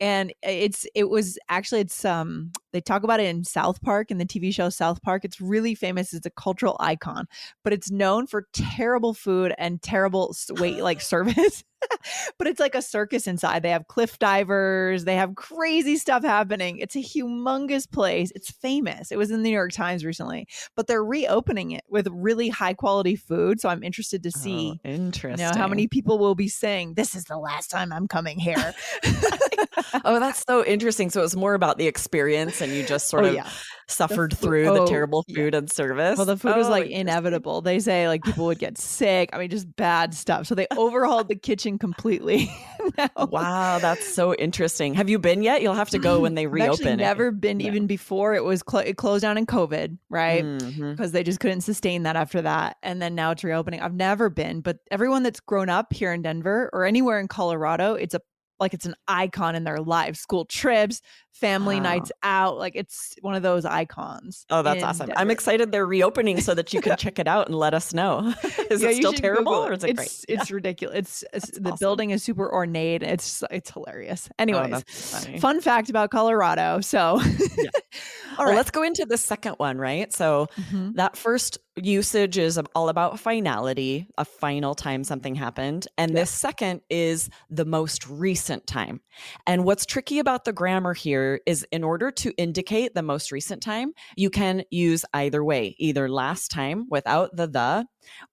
And 0.00 0.30
uh, 0.44 0.50
it's 0.50 0.86
it 0.96 1.08
was 1.08 1.38
actually 1.48 1.80
it's 1.80 2.04
um 2.04 2.50
they 2.72 2.80
talk 2.80 3.02
about 3.02 3.20
it 3.20 3.26
in 3.26 3.44
South 3.44 3.80
Park 3.82 4.10
in 4.10 4.18
the 4.18 4.26
TV 4.26 4.52
show 4.52 4.68
South 4.68 5.02
Park. 5.02 5.24
It's 5.24 5.40
really 5.40 5.74
famous. 5.74 6.12
It's 6.12 6.26
a 6.26 6.30
cultural 6.30 6.76
icon, 6.80 7.26
but 7.62 7.72
it's 7.72 7.90
known 7.90 8.26
for 8.26 8.46
terrible 8.52 9.14
food 9.14 9.54
and 9.58 9.80
terrible 9.82 10.34
wait 10.58 10.82
like 10.82 11.00
service. 11.00 11.64
but 12.38 12.46
it's 12.46 12.60
like 12.60 12.74
a 12.74 12.82
circus 12.82 13.26
inside. 13.26 13.62
They 13.62 13.70
have 13.70 13.88
cliff 13.88 14.18
divers, 14.18 15.04
they 15.04 15.16
have 15.16 15.34
crazy 15.34 15.96
stuff 15.96 16.22
happening. 16.22 16.78
It's 16.78 16.96
a 16.96 17.00
humongous 17.00 17.90
place. 17.90 18.32
It's 18.34 18.50
famous. 18.50 19.10
It 19.10 19.18
was 19.18 19.30
in 19.30 19.42
the 19.42 19.48
New 19.48 19.54
York 19.54 19.72
Times 19.72 20.04
recently, 20.04 20.46
but 20.76 20.86
they're 20.86 21.04
reopening 21.04 21.72
it 21.72 21.84
with 21.88 22.08
really 22.10 22.48
high 22.48 22.74
quality 22.74 23.16
food. 23.16 23.60
So 23.60 23.68
I'm 23.68 23.82
interested 23.82 24.22
to 24.22 24.32
oh, 24.34 24.40
see 24.40 24.80
Oh, 24.84 24.88
interesting. 24.88 25.44
you 25.44 25.52
know, 25.52 25.58
how 25.58 25.68
many 25.68 25.88
people 25.88 26.18
will 26.18 26.34
be 26.34 26.48
saying, 26.48 26.94
This 26.94 27.14
is 27.14 27.24
the 27.24 27.38
last 27.38 27.70
time 27.70 27.92
I'm 27.92 28.08
coming 28.08 28.38
here. 28.38 28.74
oh, 30.04 30.20
that's 30.20 30.44
so 30.46 30.64
interesting. 30.64 31.10
So 31.10 31.20
it 31.20 31.24
was 31.24 31.36
more 31.36 31.54
about 31.54 31.78
the 31.78 31.86
experience, 31.86 32.60
and 32.60 32.72
you 32.72 32.84
just 32.84 33.06
oh, 33.06 33.18
sort 33.18 33.24
oh, 33.24 33.28
of 33.28 33.34
yeah. 33.34 33.48
suffered 33.88 34.36
fu- 34.36 34.46
through 34.46 34.64
the 34.64 34.82
oh, 34.82 34.86
terrible 34.86 35.24
yeah. 35.28 35.36
food 35.36 35.54
and 35.54 35.70
service. 35.70 36.16
Well, 36.16 36.26
the 36.26 36.36
food 36.36 36.56
was 36.56 36.66
Oh, 36.66 36.70
like 36.70 36.90
inevitable. 36.90 37.60
They 37.60 37.78
say 37.78 38.08
like 38.08 38.22
people 38.22 38.46
would 38.46 38.58
get 38.58 38.78
sick. 38.78 39.30
I 39.32 39.38
mean, 39.38 39.50
just 39.50 39.74
bad 39.76 40.14
stuff. 40.14 40.46
So 40.46 40.54
they 40.54 40.66
overhauled 40.76 41.28
the 41.28 41.36
kitchen 41.36 41.73
completely. 41.78 42.50
Wow, 43.16 43.78
that's 43.78 44.06
so 44.14 44.34
interesting. 44.34 44.92
Have 44.92 45.08
you 45.08 45.18
been 45.18 45.42
yet? 45.42 45.62
You'll 45.62 45.72
have 45.74 45.88
to 45.90 45.98
go 45.98 46.20
when 46.20 46.34
they 46.34 46.46
reopen. 46.46 46.68
I've 46.68 46.74
actually 46.74 46.92
it. 46.92 46.96
never 46.96 47.30
been 47.30 47.60
Yeah. 47.60 47.68
even 47.68 47.86
before 47.86 48.34
it 48.34 48.44
was 48.44 48.62
clo- 48.62 48.80
it 48.80 48.98
closed 48.98 49.22
down 49.22 49.38
in 49.38 49.46
COVID, 49.46 49.96
right? 50.10 50.44
Mm-hmm. 50.44 50.90
Because 50.90 51.12
they 51.12 51.22
just 51.22 51.40
couldn't 51.40 51.62
sustain 51.62 52.02
that 52.02 52.14
after 52.16 52.42
that, 52.42 52.76
and 52.82 53.00
then 53.00 53.14
now 53.14 53.30
it's 53.30 53.42
reopening. 53.42 53.80
I've 53.80 53.94
never 53.94 54.28
been, 54.28 54.60
but 54.60 54.80
everyone 54.90 55.22
that's 55.22 55.40
grown 55.40 55.70
up 55.70 55.94
here 55.94 56.12
in 56.12 56.20
Denver 56.20 56.68
or 56.74 56.84
anywhere 56.84 57.18
in 57.18 57.26
Colorado, 57.28 57.94
it's 57.94 58.14
a 58.14 58.20
like 58.64 58.74
it's 58.74 58.86
an 58.86 58.94
icon 59.06 59.54
in 59.54 59.62
their 59.64 59.80
lives. 59.80 60.18
School 60.20 60.44
trips, 60.46 61.00
family 61.32 61.76
Wow. 61.76 61.82
nights 61.82 62.12
out, 62.22 62.58
like 62.58 62.74
it's 62.74 63.14
one 63.20 63.34
of 63.34 63.42
those 63.42 63.64
icons. 63.64 64.46
Oh, 64.50 64.62
that's 64.62 64.82
awesome. 64.82 65.10
I'm 65.16 65.30
excited 65.30 65.70
they're 65.70 65.86
reopening 65.86 66.40
so 66.40 66.54
that 66.54 66.72
you 66.72 66.80
can 66.86 66.96
check 66.96 67.18
it 67.18 67.28
out 67.28 67.46
and 67.48 67.56
let 67.56 67.74
us 67.74 67.92
know. 67.94 68.32
Is 68.70 68.82
Yeah, 68.82 68.88
it 68.90 68.96
still 68.96 69.12
terrible 69.12 69.52
Google 69.52 69.66
or 69.68 69.72
is 69.72 69.84
it 69.84 69.90
it's, 69.90 69.96
great? 69.98 70.24
It's 70.40 70.50
ridiculous. 70.60 71.24
It's, 71.32 71.48
it's 71.50 71.58
the 71.58 71.70
awesome. 71.72 71.84
building 71.84 72.10
is 72.10 72.22
super 72.22 72.50
ornate. 72.52 73.02
It's 73.02 73.42
it's 73.50 73.70
hilarious. 73.70 74.28
Oh, 74.30 74.34
Anyways, 74.38 74.82
funny. 74.88 75.38
fun 75.40 75.60
fact 75.60 75.90
about 75.90 76.10
Colorado. 76.10 76.80
So, 76.80 77.20
all 78.38 78.44
right, 78.46 78.46
Well, 78.46 78.54
let's 78.56 78.70
go 78.70 78.82
into 78.82 79.04
the 79.04 79.18
second 79.18 79.54
one, 79.58 79.78
right? 79.78 80.12
So 80.12 80.48
Mhm. 80.56 80.94
that 80.94 81.16
first 81.16 81.58
usage 81.76 82.38
is 82.38 82.58
all 82.74 82.88
about 82.88 83.18
finality, 83.18 84.06
a 84.16 84.24
final 84.24 84.74
time 84.76 85.02
something 85.02 85.34
happened. 85.34 85.88
And 85.98 86.16
this 86.16 86.30
second 86.30 86.82
is 86.88 87.28
the 87.50 87.64
most 87.64 88.06
recent 88.08 88.53
time. 88.66 89.00
And 89.46 89.64
what's 89.64 89.86
tricky 89.86 90.18
about 90.18 90.44
the 90.44 90.52
grammar 90.52 90.94
here 90.94 91.40
is 91.46 91.66
in 91.70 91.84
order 91.84 92.10
to 92.10 92.32
indicate 92.36 92.94
the 92.94 93.02
most 93.02 93.32
recent 93.32 93.62
time, 93.62 93.92
you 94.16 94.30
can 94.30 94.64
use 94.70 95.04
either 95.12 95.44
way, 95.44 95.74
either 95.78 96.08
last 96.08 96.50
time 96.50 96.86
without 96.90 97.34
the 97.34 97.46
the, 97.46 97.86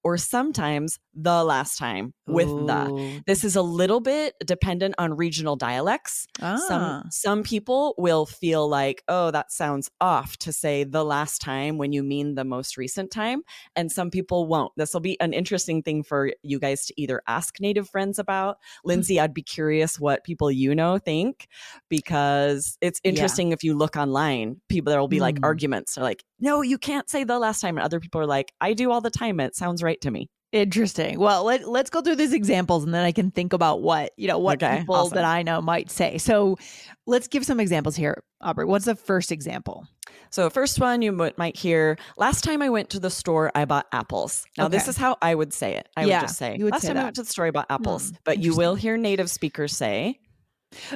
or 0.03 0.17
sometimes 0.17 0.99
the 1.13 1.43
last 1.43 1.77
time 1.77 2.13
with 2.27 2.47
the. 2.47 3.21
This 3.25 3.43
is 3.43 3.55
a 3.55 3.61
little 3.61 3.99
bit 3.99 4.35
dependent 4.45 4.95
on 4.97 5.15
regional 5.15 5.55
dialects. 5.55 6.27
Ah. 6.41 6.57
Some 6.67 7.03
some 7.11 7.43
people 7.43 7.95
will 7.97 8.25
feel 8.25 8.67
like, 8.67 9.03
oh, 9.07 9.31
that 9.31 9.51
sounds 9.51 9.89
off 9.99 10.37
to 10.37 10.53
say 10.53 10.83
the 10.83 11.03
last 11.03 11.41
time 11.41 11.77
when 11.77 11.91
you 11.91 12.03
mean 12.03 12.35
the 12.35 12.43
most 12.43 12.77
recent 12.77 13.11
time, 13.11 13.43
and 13.75 13.91
some 13.91 14.09
people 14.09 14.47
won't. 14.47 14.71
This 14.77 14.93
will 14.93 15.01
be 15.01 15.19
an 15.19 15.33
interesting 15.33 15.83
thing 15.83 16.03
for 16.03 16.31
you 16.43 16.59
guys 16.59 16.85
to 16.87 17.01
either 17.01 17.21
ask 17.27 17.59
native 17.59 17.89
friends 17.89 18.19
about. 18.19 18.57
Lindsay, 18.83 19.19
I'd 19.19 19.33
be 19.33 19.43
curious 19.43 19.99
what 20.01 20.23
people 20.25 20.51
you 20.51 20.75
know 20.75 20.97
think 20.97 21.47
because 21.89 22.77
it's 22.81 22.99
Yeah. 23.03 23.09
interesting 23.11 23.51
if 23.51 23.63
you 23.63 23.77
look 23.77 23.95
online, 23.95 24.59
people 24.67 24.91
there 24.91 24.99
will 24.99 25.07
be 25.07 25.19
like 25.21 25.35
Mm. 25.35 25.45
arguments. 25.45 25.95
They're 25.95 26.03
like, 26.03 26.23
no, 26.39 26.61
you 26.61 26.77
can't 26.77 27.09
say 27.09 27.23
the 27.23 27.39
last 27.39 27.61
time, 27.61 27.77
and 27.77 27.85
other 27.85 27.99
people 27.99 28.19
are 28.19 28.25
like, 28.25 28.51
I 28.59 28.73
do 28.73 28.91
all 28.91 29.01
the 29.01 29.09
time. 29.11 29.39
It 29.39 29.55
sounds 29.55 29.81
right 29.83 30.01
to 30.01 30.11
me. 30.11 30.29
Interesting. 30.51 31.17
Well, 31.19 31.45
let, 31.45 31.67
let's 31.67 31.89
go 31.89 32.01
through 32.01 32.17
these 32.17 32.33
examples 32.33 32.83
and 32.83 32.93
then 32.93 33.05
I 33.05 33.11
can 33.13 33.31
think 33.31 33.53
about 33.53 33.81
what, 33.81 34.11
you 34.17 34.27
know, 34.27 34.37
what 34.39 34.61
Okay, 34.61 34.79
people 34.79 34.95
awesome. 34.95 35.15
that 35.15 35.23
I 35.23 35.43
know 35.43 35.61
might 35.61 35.89
say. 35.89 36.17
So 36.17 36.57
let's 37.05 37.27
give 37.27 37.45
some 37.45 37.59
examples 37.59 37.95
here. 37.95 38.21
Aubrey, 38.41 38.65
what's 38.65 38.85
the 38.85 38.95
first 38.95 39.31
example? 39.31 39.87
So, 40.29 40.49
first 40.49 40.79
one 40.79 41.01
you 41.01 41.11
might 41.11 41.57
hear 41.57 41.97
last 42.17 42.43
time 42.43 42.61
I 42.61 42.69
went 42.69 42.89
to 42.91 42.99
the 42.99 43.09
store, 43.09 43.51
I 43.53 43.65
bought 43.65 43.87
apples. 43.91 44.45
Now, 44.57 44.67
this 44.69 44.87
is 44.87 44.97
how 44.97 45.17
I 45.21 45.35
would 45.35 45.53
say 45.53 45.75
it. 45.75 45.87
I 45.95 46.05
Yeah, 46.05 46.21
would 46.21 46.27
just 46.27 46.37
say, 46.37 46.55
you 46.57 46.65
would 46.65 46.73
last 46.73 46.81
say 46.83 46.87
time 46.89 46.95
that. 46.95 47.01
I 47.01 47.03
went 47.05 47.15
to 47.17 47.23
the 47.23 47.29
store, 47.29 47.45
I 47.45 47.51
bought 47.51 47.67
apples. 47.69 48.09
Hmm, 48.09 48.15
but 48.23 48.39
you 48.39 48.55
will 48.55 48.75
hear 48.75 48.97
native 48.97 49.29
speakers 49.29 49.75
say, 49.75 50.19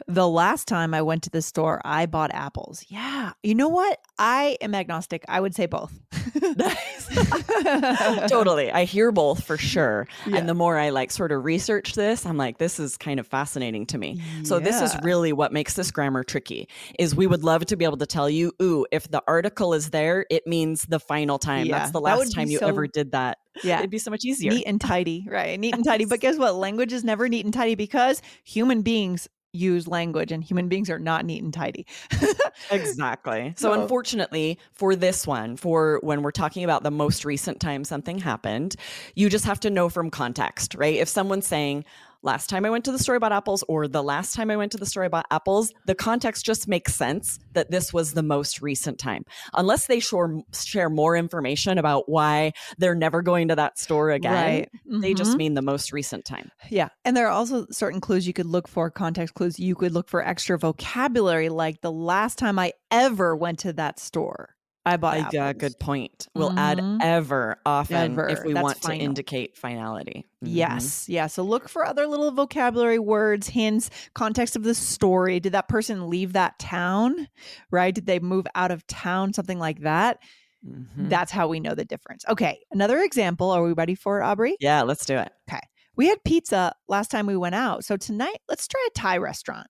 The 0.08 0.28
last 0.28 0.68
time 0.68 0.94
I 0.94 1.02
went 1.02 1.24
to 1.24 1.30
the 1.30 1.42
store, 1.42 1.82
I 1.84 2.06
bought 2.06 2.32
apples. 2.34 2.86
Yeah. 2.88 3.34
You 3.44 3.56
know 3.56 3.70
what? 3.70 4.00
I 4.18 4.58
am 4.62 4.74
agnostic. 4.76 5.26
I 5.28 5.40
would 5.42 5.56
say 5.56 5.66
both. 5.66 5.94
totally. 8.28 8.72
I 8.72 8.86
hear 8.86 9.12
both 9.12 9.44
for 9.44 9.58
sure. 9.58 10.08
Yeah. 10.26 10.38
And 10.38 10.50
the 10.50 10.54
more 10.54 10.78
I 10.78 10.90
like 10.90 11.12
sort 11.12 11.32
of 11.32 11.44
research 11.44 11.94
this, 11.94 12.26
I'm 12.26 12.38
like, 12.38 12.58
this 12.58 12.80
is 12.80 12.98
kind 12.98 13.20
of 13.20 13.28
fascinating 13.28 13.86
to 13.88 13.98
me. 13.98 14.22
So 14.44 14.60
this 14.60 14.82
is 14.82 14.96
really 15.04 15.34
what 15.34 15.52
makes 15.52 15.74
this 15.74 15.92
grammar 15.92 16.24
tricky 16.24 16.68
is 17.00 17.16
we 17.16 17.28
would 17.28 17.44
love 17.44 17.66
to 17.68 17.76
be 17.76 17.86
able 17.86 17.98
to 17.98 18.06
tell 18.06 18.30
you, 18.30 18.52
ooh, 18.62 18.86
if 18.92 19.10
the 19.10 19.22
article 19.28 19.74
is 19.74 19.90
there, 19.90 20.26
it 20.30 20.48
means 20.48 20.86
the 20.88 21.00
final 21.00 21.38
time. 21.40 21.68
Yeah, 21.68 21.80
That's 21.80 21.92
the 21.92 22.00
that 22.00 22.18
last 22.18 22.34
time 22.34 22.50
you 22.50 22.60
so- 22.60 22.68
ever 22.68 22.88
did 22.88 23.12
that. 23.12 23.38
Yeah. 23.64 23.80
It'd 23.80 23.90
be 23.90 24.00
so 24.00 24.12
much 24.12 24.26
easier. 24.26 24.52
Neat 24.52 24.66
and 24.68 24.82
tidy, 24.82 25.26
right? 25.30 25.58
Neat 25.58 25.74
and 25.74 25.86
tidy. 25.86 26.06
But 26.06 26.20
guess 26.22 26.38
what? 26.38 26.56
Language 26.56 26.92
is 26.92 27.04
never 27.06 27.30
neat 27.30 27.46
and 27.46 27.54
tidy 27.54 27.76
because 27.76 28.22
human 28.44 28.82
beings 28.82 29.30
use 29.56 29.88
language 29.88 30.32
and 30.32 30.44
human 30.44 30.68
beings 30.68 30.90
are 30.90 31.00
not 31.00 31.26
neat 31.26 31.42
and 31.44 31.54
tidy. 31.54 31.86
Exactly. 32.72 33.54
So, 33.58 33.74
So- 33.74 33.82
unfortunately, 33.82 34.58
for 34.74 34.96
this 34.96 35.28
one, 35.28 35.56
for 35.58 36.00
when 36.04 36.22
we're 36.22 36.32
talking 36.32 36.64
about 36.64 36.84
the 36.84 36.92
most 36.92 37.26
recent 37.26 37.60
time 37.60 37.84
something 37.84 38.18
happened, 38.20 38.76
you 39.14 39.30
just 39.30 39.46
have 39.46 39.60
to 39.62 39.70
know 39.70 39.90
from 39.90 40.10
context, 40.10 40.76
right? 40.76 40.96
If 40.96 41.08
someone's 41.10 41.48
saying, 41.48 41.86
last 42.26 42.50
time 42.50 42.66
I 42.66 42.70
went 42.70 42.84
to 42.86 42.92
the 42.92 43.00
store 43.00 43.16
I 43.16 43.20
bought 43.20 43.32
apples, 43.32 43.64
or 43.70 43.88
the 43.88 44.04
last 44.04 44.34
time 44.36 44.50
I 44.52 44.58
went 44.58 44.72
to 44.74 44.78
the 44.78 44.86
store 44.86 45.04
I 45.04 45.08
bought 45.08 45.28
apples, 45.32 45.72
the 45.86 45.96
context 45.96 46.46
just 46.46 46.68
makes 46.68 46.96
sense 46.96 47.40
that 47.54 47.72
this 47.72 47.94
was 47.94 48.14
the 48.14 48.24
most 48.24 48.62
recent 48.62 49.00
time. 49.00 49.24
Unless 49.54 49.88
they 49.88 50.00
share, 50.00 50.36
share 50.54 50.90
more 50.90 51.16
information 51.16 51.78
about 51.78 52.10
why 52.10 52.52
they're 52.78 52.96
never 52.96 53.22
going 53.22 53.48
to 53.50 53.56
that 53.56 53.78
store 53.78 54.10
again, 54.10 54.34
Right. 54.34 54.70
they 55.02 55.14
just 55.14 55.34
Mhm. 55.34 55.38
mean 55.38 55.54
the 55.54 55.62
most 55.62 55.94
recent 55.94 56.26
time. 56.26 56.50
Yeah. 56.70 56.90
And 57.06 57.16
there 57.16 57.28
are 57.28 57.32
also 57.32 57.68
certain 57.72 58.02
clues 58.02 58.26
you 58.28 58.34
could 58.34 58.46
look 58.48 58.68
for, 58.68 58.90
context 58.90 59.36
clues. 59.36 59.60
You 59.60 59.76
could 59.76 59.92
look 59.94 60.10
for 60.10 60.26
extra 60.26 60.58
vocabulary, 60.58 61.50
like 61.50 61.82
the 61.82 61.92
last 61.92 62.38
time 62.40 62.58
I 62.58 62.74
ever 62.90 63.36
went 63.36 63.60
to 63.60 63.74
that 63.74 64.00
store, 64.00 64.55
I 64.86 64.98
bought 64.98 65.16
Uh, 65.16 65.20
apples. 65.22 65.34
yeah, 65.34 65.54
good 65.54 65.80
point. 65.80 66.28
We'll 66.36 66.58
add 66.60 66.78
Mhm. 66.78 67.00
ever 67.02 67.58
often 67.66 68.20
if 68.30 68.44
we 68.44 68.54
That's 68.54 68.64
want 68.64 68.78
final. 68.82 68.98
to 69.00 69.04
indicate 69.04 69.58
finality. 69.58 70.26
Mhm. 70.44 70.48
Yes. 70.56 71.10
Yeah. 71.10 71.28
So 71.28 71.44
look 71.44 71.68
for 71.68 71.84
other 71.86 72.06
little 72.06 72.32
vocabulary 72.32 73.00
words, 73.00 73.48
hints, 73.50 73.90
context 74.14 74.56
of 74.56 74.64
the 74.64 74.76
story. 74.76 75.40
Did 75.40 75.54
that 75.54 75.68
person 75.68 76.08
leave 76.10 76.34
that 76.34 76.60
town? 76.60 77.28
Right? 77.72 77.96
Did 77.96 78.06
they 78.06 78.20
move 78.20 78.46
out 78.54 78.70
of 78.72 78.86
town? 78.88 79.34
Something 79.34 79.58
like 79.60 79.80
that. 79.82 80.20
Mhm. 80.68 81.10
That's 81.10 81.32
how 81.32 81.48
we 81.48 81.60
know 81.60 81.74
the 81.76 81.86
difference. 81.86 82.24
Okay. 82.30 82.60
Another 82.72 83.00
example. 83.02 83.52
Are 83.52 83.64
we 83.64 83.74
ready 83.74 83.96
for 83.96 84.22
it, 84.22 84.24
Aubrey? 84.24 84.56
Yeah, 84.60 84.84
let's 84.84 85.06
do 85.06 85.18
it. 85.18 85.32
Okay. 85.50 85.62
We 85.96 86.08
had 86.10 86.24
pizza 86.26 86.76
last 86.88 87.10
time 87.10 87.26
we 87.26 87.38
went 87.38 87.56
out. 87.56 87.86
So 87.86 87.98
tonight, 87.98 88.40
let's 88.50 88.68
try 88.68 88.86
a 88.88 89.00
Thai 89.00 89.18
restaurant. 89.18 89.68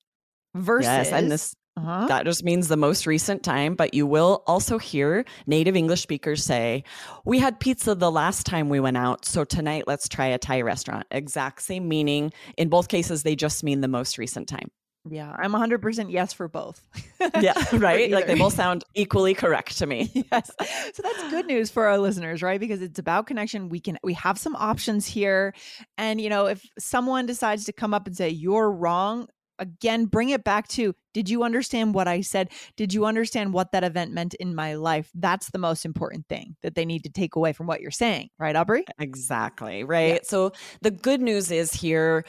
Versus. 0.55 0.85
Yes, 0.87 1.11
and 1.11 1.29
this 1.31 1.53
uh 1.77 2.07
that 2.07 2.25
just 2.25 2.43
means 2.43 2.67
the 2.67 2.77
most 2.77 3.05
recent 3.05 3.43
time, 3.43 3.75
but 3.75 3.93
you 3.93 4.07
will 4.07 4.43
also 4.47 4.77
hear 4.77 5.25
native 5.47 5.75
English 5.75 6.01
speakers 6.01 6.43
say, 6.43 6.83
"We 7.25 7.39
had 7.39 7.59
pizza 7.59 7.95
the 7.95 8.11
last 8.11 8.45
time 8.45 8.69
we 8.69 8.79
went 8.79 8.97
out, 8.97 9.25
so 9.25 9.43
tonight 9.43 9.85
let's 9.87 10.07
try 10.07 10.27
a 10.27 10.37
Thai 10.37 10.61
restaurant." 10.61 11.05
Exact 11.11 11.61
same 11.61 11.87
meaning. 11.87 12.31
In 12.57 12.69
both 12.69 12.87
cases, 12.87 13.23
they 13.23 13.35
just 13.35 13.63
mean 13.63 13.81
the 13.81 13.87
most 13.87 14.17
recent 14.17 14.47
time. 14.47 14.69
Yeah. 15.07 15.35
I'm 15.37 15.51
100% 15.51 16.11
yes 16.11 16.33
for 16.33 16.47
both. 16.47 16.83
Yeah, 17.39 17.53
right? 17.73 18.09
Like 18.09 18.25
they 18.25 18.35
both 18.35 18.53
sound 18.53 18.83
equally 18.95 19.33
correct 19.35 19.77
to 19.77 19.85
me. 19.85 20.09
yes. 20.31 20.51
So 20.93 21.03
that's 21.03 21.29
good 21.29 21.45
news 21.45 21.69
for 21.69 21.85
our 21.85 21.99
listeners, 21.99 22.41
right? 22.41 22.59
Because 22.59 22.81
it's 22.81 22.97
about 22.97 23.27
connection. 23.27 23.69
We 23.69 23.79
can 23.79 23.99
we 24.03 24.13
have 24.13 24.39
some 24.39 24.55
options 24.55 25.05
here. 25.05 25.53
And 25.97 26.19
you 26.19 26.29
know, 26.29 26.47
if 26.47 26.67
someone 26.79 27.25
decides 27.25 27.65
to 27.65 27.73
come 27.73 27.93
up 27.93 28.07
and 28.07 28.17
say 28.17 28.29
you're 28.29 28.71
wrong, 28.71 29.27
again, 29.59 30.05
bring 30.05 30.29
it 30.29 30.43
back 30.43 30.67
to 30.69 30.93
did 31.13 31.29
you 31.29 31.43
understand 31.43 31.93
what 31.93 32.07
I 32.07 32.21
said? 32.21 32.49
Did 32.75 32.93
you 32.93 33.05
understand 33.05 33.53
what 33.53 33.71
that 33.71 33.83
event 33.83 34.11
meant 34.11 34.33
in 34.35 34.53
my 34.53 34.75
life? 34.75 35.09
That's 35.15 35.49
the 35.51 35.57
most 35.59 35.85
important 35.85 36.27
thing 36.27 36.55
that 36.61 36.75
they 36.75 36.85
need 36.85 37.03
to 37.03 37.09
take 37.09 37.35
away 37.35 37.53
from 37.53 37.67
what 37.67 37.81
you're 37.81 37.91
saying, 37.91 38.29
right, 38.37 38.55
Aubrey? 38.55 38.85
Exactly. 38.99 39.83
Right. 39.83 40.25
So 40.25 40.51
the 40.81 40.91
good 40.91 41.21
news 41.21 41.51
is 41.51 41.71
here. 41.71 42.25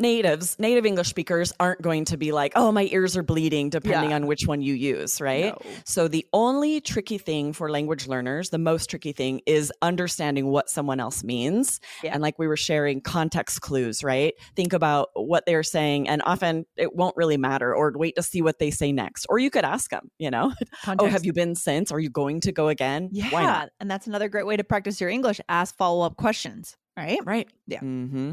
Natives 0.00 0.56
native 0.58 0.84
english 0.84 1.08
speakers 1.08 1.52
aren't 1.60 1.80
going 1.80 2.04
to 2.04 2.16
be 2.16 2.32
like 2.32 2.52
oh 2.56 2.72
my 2.72 2.88
ears 2.90 3.16
are 3.16 3.22
bleeding 3.22 3.70
depending 3.70 4.10
Yeah. 4.10 4.16
on 4.16 4.26
which 4.26 4.42
one 4.46 4.60
you 4.60 4.74
use 4.74 5.20
right 5.20 5.54
No. 5.64 5.70
so 5.84 6.08
the 6.08 6.26
only 6.32 6.80
tricky 6.80 7.16
thing 7.16 7.52
for 7.52 7.70
language 7.70 8.08
learners 8.08 8.50
the 8.50 8.58
most 8.58 8.90
tricky 8.90 9.12
thing 9.12 9.40
is 9.46 9.72
understanding 9.80 10.48
what 10.48 10.68
someone 10.68 10.98
else 10.98 11.22
means 11.22 11.80
Yeah. 12.02 12.12
and 12.12 12.22
like 12.22 12.38
we 12.40 12.48
were 12.48 12.56
sharing 12.56 13.00
context 13.00 13.60
clues 13.60 14.02
right 14.02 14.34
think 14.56 14.72
about 14.72 15.10
what 15.14 15.46
they're 15.46 15.62
saying 15.62 16.08
and 16.08 16.22
often 16.26 16.66
it 16.76 16.96
won't 16.96 17.16
really 17.16 17.36
matter 17.36 17.72
or 17.72 17.92
wait 17.94 18.16
to 18.16 18.22
see 18.22 18.42
what 18.42 18.58
they 18.58 18.72
say 18.72 18.90
next 18.90 19.26
or 19.28 19.38
you 19.38 19.50
could 19.50 19.64
ask 19.64 19.90
them 19.90 20.10
you 20.18 20.30
know 20.30 20.52
oh 20.98 21.06
have 21.06 21.24
you 21.24 21.32
been 21.32 21.54
since 21.54 21.92
are 21.92 22.00
you 22.00 22.10
going 22.10 22.40
to 22.40 22.50
go 22.50 22.66
again 22.68 23.10
Yeah. 23.12 23.30
why 23.30 23.44
not 23.44 23.70
And 23.78 23.88
that's 23.88 24.08
another 24.08 24.28
great 24.28 24.46
way 24.46 24.56
to 24.56 24.64
practice 24.64 25.00
your 25.00 25.10
English. 25.10 25.40
Ask 25.48 25.76
follow-up 25.76 26.16
questions, 26.16 26.76
right? 26.96 27.20
right 27.24 27.48
Yeah. 27.68 27.78
hmm 27.80 28.32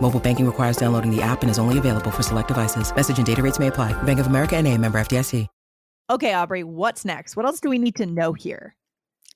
Mobile 0.00 0.20
banking 0.20 0.46
requires 0.46 0.76
downloading 0.76 1.14
the 1.14 1.22
app 1.22 1.42
and 1.42 1.50
is 1.50 1.58
only 1.58 1.78
available 1.78 2.10
for 2.10 2.22
select 2.22 2.48
devices. 2.48 2.94
Message 2.94 3.18
and 3.18 3.26
data 3.26 3.42
rates 3.42 3.58
may 3.58 3.68
apply. 3.68 3.92
Bank 4.02 4.18
of 4.18 4.26
America 4.26 4.56
and 4.56 4.66
a 4.66 4.76
member 4.76 5.00
FDIC. 5.00 5.46
Okay, 6.10 6.32
Aubrey, 6.32 6.64
what's 6.64 7.04
next? 7.04 7.36
What 7.36 7.46
else 7.46 7.60
do 7.60 7.70
we 7.70 7.78
need 7.78 7.94
to 7.94 8.04
know 8.04 8.32
here? 8.32 8.74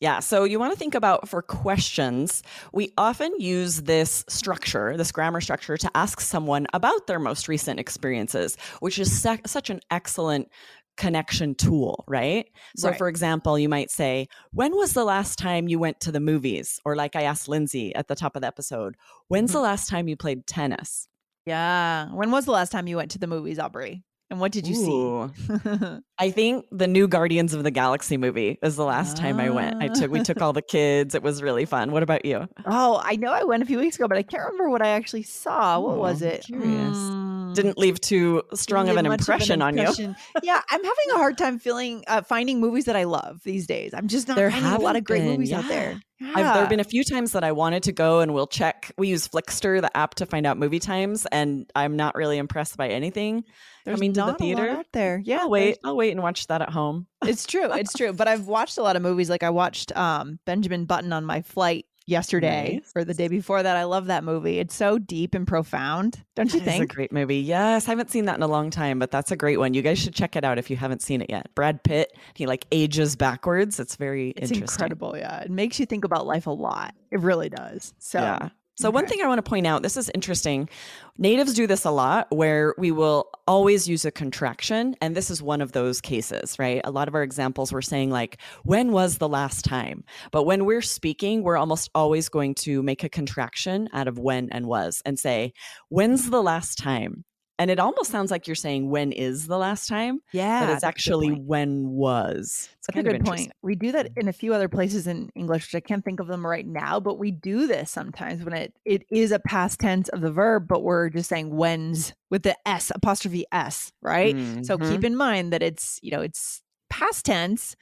Yeah, 0.00 0.18
so 0.18 0.42
you 0.42 0.58
want 0.58 0.72
to 0.72 0.78
think 0.78 0.96
about 0.96 1.28
for 1.28 1.40
questions, 1.40 2.42
we 2.72 2.92
often 2.98 3.32
use 3.38 3.82
this 3.82 4.24
structure, 4.28 4.96
this 4.96 5.12
grammar 5.12 5.40
structure, 5.40 5.76
to 5.76 5.90
ask 5.94 6.20
someone 6.20 6.66
about 6.72 7.06
their 7.06 7.20
most 7.20 7.46
recent 7.46 7.78
experiences, 7.78 8.56
which 8.80 8.98
is 8.98 9.16
sec- 9.16 9.46
such 9.46 9.70
an 9.70 9.78
excellent 9.92 10.48
connection 10.96 11.54
tool, 11.54 12.04
right? 12.06 12.46
So, 12.76 12.88
Right. 12.88 12.98
for 12.98 13.08
example, 13.08 13.58
you 13.58 13.68
might 13.68 13.90
say, 13.90 14.28
When 14.52 14.76
was 14.76 14.92
the 14.92 15.04
last 15.04 15.38
time 15.38 15.68
you 15.68 15.78
went 15.78 16.00
to 16.00 16.12
the 16.12 16.20
movies? 16.20 16.80
Or, 16.84 16.96
like 16.96 17.16
I 17.16 17.22
asked 17.22 17.48
Lindsay 17.48 17.94
at 17.94 18.08
the 18.08 18.14
top 18.14 18.36
of 18.36 18.42
the 18.42 18.48
episode, 18.48 18.96
When's 19.28 19.50
Mm-hmm. 19.50 19.58
the 19.58 19.62
last 19.62 19.88
time 19.88 20.08
you 20.08 20.16
played 20.16 20.46
tennis? 20.46 21.08
Yeah. 21.46 22.08
When 22.12 22.30
was 22.30 22.44
the 22.46 22.52
last 22.52 22.72
time 22.72 22.86
you 22.88 22.96
went 22.96 23.10
to 23.12 23.18
the 23.18 23.26
movies, 23.26 23.58
Aubrey? 23.58 24.02
And 24.30 24.40
what 24.40 24.52
did 24.52 24.66
you 24.66 24.74
Ooh. 24.74 25.32
see? 25.36 26.00
I 26.18 26.30
think 26.30 26.64
the 26.72 26.86
new 26.86 27.06
Guardians 27.06 27.52
of 27.52 27.62
the 27.62 27.70
Galaxy 27.70 28.16
movie 28.16 28.58
is 28.62 28.74
the 28.76 28.84
last 28.84 29.16
time 29.16 29.38
I 29.38 29.50
went. 29.50 29.76
I 29.80 29.88
took 29.88 30.10
we 30.10 30.22
took 30.22 30.40
all 30.40 30.52
the 30.54 30.62
kids. 30.62 31.14
It 31.14 31.22
was 31.22 31.42
really 31.42 31.66
fun. 31.66 31.92
What 31.92 32.02
about 32.02 32.24
you? 32.24 32.48
oh, 32.64 33.00
I 33.04 33.16
know 33.16 33.30
I 33.32 33.44
went 33.44 33.62
a 33.62 33.66
few 33.66 33.78
weeks 33.78 33.96
ago, 33.96 34.08
but 34.08 34.16
I 34.16 34.22
can't 34.22 34.42
remember 34.44 34.70
what 34.70 34.80
I 34.80 34.88
actually 34.88 35.24
saw. 35.24 35.78
What 35.78 35.96
Oh, 35.96 36.00
was 36.00 36.22
it? 36.22 36.42
curious. 36.46 36.96
Mm, 36.96 37.43
Didn't 37.54 37.78
leave 37.78 38.00
too 38.00 38.42
strong 38.54 38.88
of 38.88 38.96
didn't 38.96 39.06
an 39.06 39.12
impression 39.12 39.62
on 39.62 39.76
you. 39.76 40.14
yeah, 40.42 40.62
I'm 40.70 40.84
having 40.84 41.10
a 41.12 41.16
hard 41.16 41.38
time 41.38 41.58
feeling 41.58 42.04
uh, 42.06 42.22
finding 42.22 42.60
movies 42.60 42.84
that 42.86 42.96
I 42.96 43.04
love 43.04 43.42
these 43.44 43.66
days. 43.66 43.94
I'm 43.94 44.08
just 44.08 44.28
not 44.28 44.36
There 44.36 44.50
finding 44.50 44.72
a 44.72 44.78
lot 44.78 44.96
of 44.96 45.04
great 45.04 45.20
been, 45.20 45.32
movies 45.32 45.52
out 45.52 45.64
yeah. 45.64 45.68
there. 45.68 46.00
I've, 46.20 46.34
there 46.36 46.44
have 46.44 46.68
been 46.68 46.80
a 46.80 46.84
few 46.84 47.04
times 47.04 47.32
that 47.32 47.44
I 47.44 47.52
wanted 47.52 47.82
to 47.84 47.92
go 47.92 48.20
and 48.20 48.32
we'll 48.32 48.46
check. 48.46 48.92
We 48.96 49.08
use 49.08 49.28
Flixster, 49.28 49.80
the 49.80 49.94
app, 49.96 50.14
to 50.16 50.26
find 50.26 50.46
out 50.46 50.56
movie 50.58 50.78
times, 50.78 51.26
and 51.26 51.70
I'm 51.74 51.96
not 51.96 52.14
really 52.14 52.38
impressed 52.38 52.76
by 52.76 52.88
anything 52.88 53.44
There's 53.84 53.96
coming 53.96 54.12
to 54.14 54.24
the 54.26 54.34
theater. 54.34 54.68
out 54.68 54.86
there. 54.92 55.20
Yeah, 55.22 55.40
I'll 55.40 55.50
wait. 55.50 55.78
I'll 55.84 55.96
wait 55.96 56.12
and 56.12 56.22
watch 56.22 56.46
that 56.46 56.62
at 56.62 56.70
home. 56.70 57.06
It's 57.24 57.46
true. 57.46 57.72
It's 57.72 57.92
true. 57.92 58.12
But 58.12 58.28
I've 58.28 58.46
watched 58.46 58.78
a 58.78 58.82
lot 58.82 58.96
of 58.96 59.02
movies. 59.02 59.28
Like 59.28 59.42
I 59.42 59.50
watched 59.50 59.96
um, 59.96 60.38
Benjamin 60.44 60.84
Button 60.84 61.12
on 61.12 61.24
my 61.24 61.42
flight 61.42 61.86
yesterday 62.06 62.80
Nice. 62.82 62.92
or 62.94 63.04
the 63.04 63.14
day 63.14 63.28
before 63.28 63.62
that. 63.62 63.76
I 63.76 63.84
love 63.84 64.06
that 64.06 64.24
movie. 64.24 64.58
It's 64.58 64.74
so 64.74 64.98
deep 64.98 65.34
and 65.34 65.46
profound. 65.46 66.22
Don't 66.34 66.52
you 66.52 66.60
think? 66.60 66.82
It's 66.82 66.92
a 66.92 66.94
great 66.94 67.12
movie. 67.12 67.38
Yes, 67.38 67.86
I 67.88 67.90
haven't 67.92 68.10
seen 68.10 68.26
that 68.26 68.36
in 68.36 68.42
a 68.42 68.48
long 68.48 68.70
time, 68.70 68.98
but 68.98 69.10
that's 69.10 69.30
a 69.30 69.36
great 69.36 69.58
one. 69.58 69.74
You 69.74 69.82
guys 69.82 69.98
should 69.98 70.14
check 70.14 70.36
it 70.36 70.44
out 70.44 70.58
if 70.58 70.70
you 70.70 70.76
haven't 70.76 71.02
seen 71.02 71.22
it 71.22 71.30
yet. 71.30 71.54
Brad 71.54 71.82
Pitt, 71.82 72.12
he 72.34 72.46
like 72.46 72.66
ages 72.72 73.16
backwards. 73.16 73.78
It's 73.80 73.96
very 73.96 74.30
It's 74.36 74.50
incredible. 74.50 75.16
Yeah. 75.16 75.40
It 75.40 75.50
makes 75.50 75.80
you 75.80 75.86
think 75.86 76.04
about 76.04 76.26
life 76.26 76.46
a 76.46 76.50
lot. 76.50 76.94
It 77.10 77.20
really 77.20 77.48
does. 77.48 77.94
So, 77.98 78.20
yeah. 78.20 78.48
So 78.76 78.90
one 78.90 79.06
thing 79.06 79.20
I 79.22 79.28
want 79.28 79.38
to 79.38 79.48
point 79.48 79.68
out, 79.68 79.84
this 79.84 79.96
is 79.96 80.10
interesting. 80.14 80.68
Natives 81.16 81.54
do 81.54 81.68
this 81.68 81.84
a 81.84 81.92
lot 81.92 82.26
where 82.30 82.74
we 82.76 82.90
will 82.90 83.30
always 83.46 83.88
use 83.88 84.04
a 84.04 84.10
contraction 84.10 84.96
and 85.00 85.14
this 85.14 85.30
is 85.30 85.40
one 85.40 85.60
of 85.60 85.70
those 85.70 86.00
cases, 86.00 86.58
right? 86.58 86.80
A 86.82 86.90
lot 86.90 87.06
of 87.06 87.14
our 87.14 87.22
examples 87.22 87.72
we're 87.72 87.82
saying 87.82 88.10
like 88.10 88.38
when 88.64 88.90
was 88.90 89.18
the 89.18 89.28
last 89.28 89.64
time? 89.64 90.02
But 90.32 90.42
when 90.42 90.64
we're 90.64 90.82
speaking, 90.82 91.44
we're 91.44 91.56
almost 91.56 91.88
always 91.94 92.28
going 92.28 92.56
to 92.56 92.82
make 92.82 93.04
a 93.04 93.08
contraction 93.08 93.88
out 93.92 94.08
of 94.08 94.18
when 94.18 94.48
and 94.50 94.66
was 94.66 95.02
and 95.06 95.20
say 95.20 95.52
when's 95.88 96.28
the 96.28 96.42
last 96.42 96.76
time? 96.76 97.24
And 97.58 97.70
it 97.70 97.78
almost 97.78 98.10
sounds 98.10 98.30
like 98.32 98.48
you're 98.48 98.56
saying 98.56 98.90
when 98.90 99.12
is 99.12 99.46
the 99.46 99.58
last 99.58 99.88
time? 99.88 100.20
yeah. 100.32 100.60
but 100.66 100.70
it's 100.70 100.82
actually 100.84 101.30
when 101.30 101.88
was. 101.90 102.68
It's 102.78 102.88
That's 102.88 102.98
a 102.98 103.02
good 103.12 103.24
point. 103.24 103.52
We 103.62 103.76
do 103.76 103.92
that 103.92 104.10
in 104.16 104.26
a 104.28 104.32
few 104.32 104.52
other 104.52 104.68
places 104.68 105.06
in 105.06 105.30
English, 105.36 105.68
which 105.72 105.74
I 105.76 105.86
can't 105.86 106.04
think 106.04 106.18
of 106.18 106.26
them 106.26 106.44
right 106.44 106.66
now, 106.66 106.98
but 106.98 107.18
we 107.18 107.30
do 107.30 107.66
this 107.66 107.90
sometimes 107.90 108.44
when 108.44 108.54
it, 108.54 108.74
it 108.84 109.04
is 109.10 109.30
a 109.30 109.38
past 109.38 109.78
tense 109.78 110.08
of 110.08 110.20
the 110.20 110.32
verb, 110.32 110.66
but 110.68 110.82
we're 110.82 111.10
just 111.10 111.28
saying 111.28 111.54
when's 111.54 112.12
with 112.30 112.42
the 112.42 112.56
S 112.66 112.90
apostrophe 112.94 113.44
S, 113.52 113.92
right? 114.02 114.36
So 114.64 114.76
Mhm. 114.76 114.88
keep 114.88 115.04
in 115.04 115.16
mind 115.16 115.52
that 115.52 115.62
it's, 115.62 116.00
you 116.02 116.10
know, 116.10 116.20
it's 116.20 116.60
past 116.90 117.24
tense. 117.24 117.76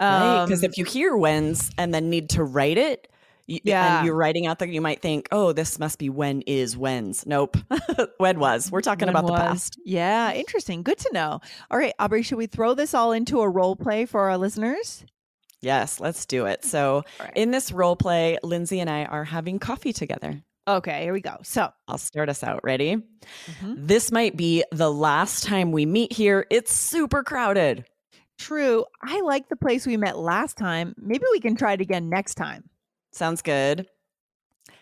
Right, 0.00 0.40
because 0.46 0.62
Um, 0.62 0.70
if 0.70 0.78
you 0.78 0.84
hear 0.84 1.16
when's 1.16 1.70
and 1.76 1.92
then 1.92 2.08
need 2.08 2.30
to 2.30 2.44
write 2.44 2.78
it, 2.78 3.08
Yeah. 3.64 3.98
and 3.98 4.06
you're 4.06 4.14
writing 4.14 4.46
out 4.46 4.58
there, 4.60 4.68
you 4.68 4.80
might 4.80 5.02
think, 5.02 5.28
"Oh, 5.32 5.52
this 5.52 5.78
must 5.78 5.98
be 5.98 6.08
when 6.08 6.42
is 6.42 6.76
when's." 6.76 7.26
Nope, 7.26 7.56
when 8.18 8.38
was. 8.38 8.70
We're 8.70 8.80
talking 8.80 9.06
when 9.06 9.16
about 9.16 9.26
the 9.26 9.34
past. 9.36 9.78
Yeah, 9.84 10.32
interesting. 10.32 10.82
Good 10.82 10.98
to 10.98 11.10
know. 11.12 11.40
All 11.70 11.78
right, 11.78 11.92
Aubrey, 11.98 12.22
should 12.22 12.38
we 12.38 12.46
throw 12.46 12.74
this 12.74 12.94
all 12.94 13.12
into 13.12 13.40
a 13.40 13.48
role 13.48 13.74
play 13.76 14.06
for 14.06 14.30
our 14.30 14.38
listeners? 14.38 15.04
Yes, 15.62 16.00
let's 16.00 16.24
do 16.26 16.46
it. 16.46 16.64
So, 16.64 17.02
right. 17.18 17.32
in 17.34 17.50
this 17.50 17.70
role 17.72 17.96
play, 17.96 18.38
Lindsay 18.42 18.80
and 18.80 18.88
I 18.88 19.04
are 19.04 19.24
having 19.24 19.58
coffee 19.58 19.92
together. 19.92 20.40
Okay, 20.68 21.02
here 21.02 21.12
we 21.12 21.20
go. 21.20 21.36
So, 21.42 21.68
I'll 21.88 21.98
start 21.98 22.28
us 22.30 22.42
out. 22.42 22.60
Ready? 22.62 22.96
mhm. 22.96 23.74
This 23.76 24.10
might 24.12 24.36
be 24.36 24.64
the 24.72 24.90
last 24.90 25.44
time 25.44 25.72
we 25.72 25.84
meet 25.84 26.12
here. 26.12 26.46
It's 26.50 26.72
super 26.72 27.22
crowded. 27.22 27.84
true. 28.38 28.86
I 29.02 29.20
like 29.20 29.48
the 29.50 29.56
place 29.56 29.86
we 29.86 29.98
met 29.98 30.16
last 30.16 30.56
time. 30.56 30.94
Maybe 30.96 31.24
we 31.30 31.40
can 31.40 31.56
try 31.56 31.74
it 31.74 31.80
again 31.82 32.08
next 32.08 32.36
time. 32.36 32.64
Sounds 33.12 33.42
good. 33.42 33.86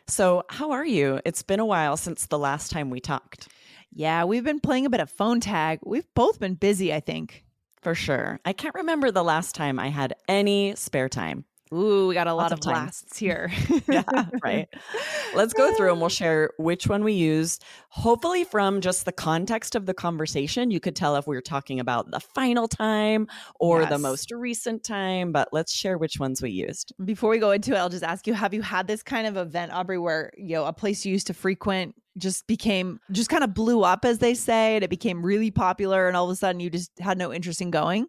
So, 0.07 0.45
how 0.49 0.71
are 0.71 0.87
you? 0.87 1.21
It's 1.25 1.43
been 1.43 1.61
a 1.61 1.67
while 1.67 1.97
since 1.97 2.27
the 2.27 2.39
last 2.39 2.71
time 2.71 2.91
we 2.91 3.01
talked. 3.01 3.49
Yeah, 3.93 4.25
we've 4.25 4.45
been 4.45 4.61
playing 4.61 4.87
a 4.87 4.91
bit 4.91 5.01
of 5.01 5.11
phone 5.11 5.41
tag. 5.41 5.81
We've 5.85 6.07
both 6.15 6.41
been 6.41 6.55
busy, 6.55 6.93
I 6.93 7.01
think. 7.01 7.45
For 7.81 7.95
sure. 7.95 8.41
I 8.45 8.53
can't 8.53 8.75
remember 8.75 9.11
the 9.11 9.25
last 9.25 9.55
time 9.55 9.79
I 9.79 9.89
had 9.89 10.15
any 10.29 10.75
spare 10.77 11.09
time. 11.09 11.45
Ooh, 11.73 12.09
we 12.09 12.15
got 12.15 12.27
a 12.27 12.35
Lots 12.35 12.51
lot 12.51 12.53
of 12.53 12.59
of 12.59 12.65
time. 12.65 12.87
lasts 12.87 13.19
here. 13.19 13.51
Yeah, 13.89 14.03
right. 14.43 14.69
Let's 15.35 15.55
go 15.55 15.75
through 15.75 15.93
and 15.93 16.01
we'll 16.01 16.09
share 16.23 16.51
which 16.59 16.87
one 16.87 17.05
we 17.05 17.15
used. 17.15 17.65
Hopefully, 17.91 18.45
from 18.45 18.81
just 18.81 19.05
the 19.07 19.13
context 19.13 19.75
of 19.75 19.87
the 19.87 19.95
conversation, 19.95 20.71
you 20.71 20.79
could 20.81 20.95
tell 20.95 21.17
if 21.17 21.27
we 21.27 21.35
were 21.37 21.41
talking 21.43 21.81
about 21.81 22.11
the 22.11 22.21
final 22.21 22.69
time 22.69 23.27
or 23.61 23.87
the 23.87 23.99
most 23.99 24.31
recent 24.31 24.85
time, 24.85 25.33
but 25.33 25.49
let's 25.53 25.73
share 25.73 25.97
which 25.97 26.19
ones 26.21 26.43
we 26.43 26.51
used. 26.51 26.93
Before 27.05 27.31
we 27.31 27.39
go 27.39 27.51
into 27.53 27.73
it, 27.75 27.79
I'll 27.79 27.89
just 27.89 28.05
ask 28.05 28.27
you: 28.27 28.35
Have 28.35 28.53
you 28.53 28.63
had 28.63 28.87
this 28.87 29.03
kind 29.03 29.27
of 29.27 29.37
event, 29.37 29.73
Aubrey, 29.73 29.99
where 29.99 30.31
you 30.37 30.55
know 30.55 30.67
a 30.67 30.73
place 30.73 31.05
you 31.07 31.13
used 31.13 31.27
to 31.29 31.35
frequent 31.35 31.95
just 32.19 32.47
became 32.47 33.01
just 33.13 33.31
kind 33.31 33.45
of 33.45 33.55
blew 33.55 33.83
up, 33.85 34.05
as 34.05 34.19
they 34.19 34.35
say, 34.35 34.75
and 34.75 34.85
it 34.85 34.91
became 34.91 35.25
really 35.25 35.51
popular, 35.51 36.09
and 36.09 36.17
all 36.17 36.25
of 36.25 36.31
a 36.31 36.37
sudden 36.37 36.61
you 36.61 36.69
just 36.69 36.91
had 36.99 37.17
no 37.17 37.33
interest 37.33 37.61
in 37.63 37.71
going? 37.71 38.07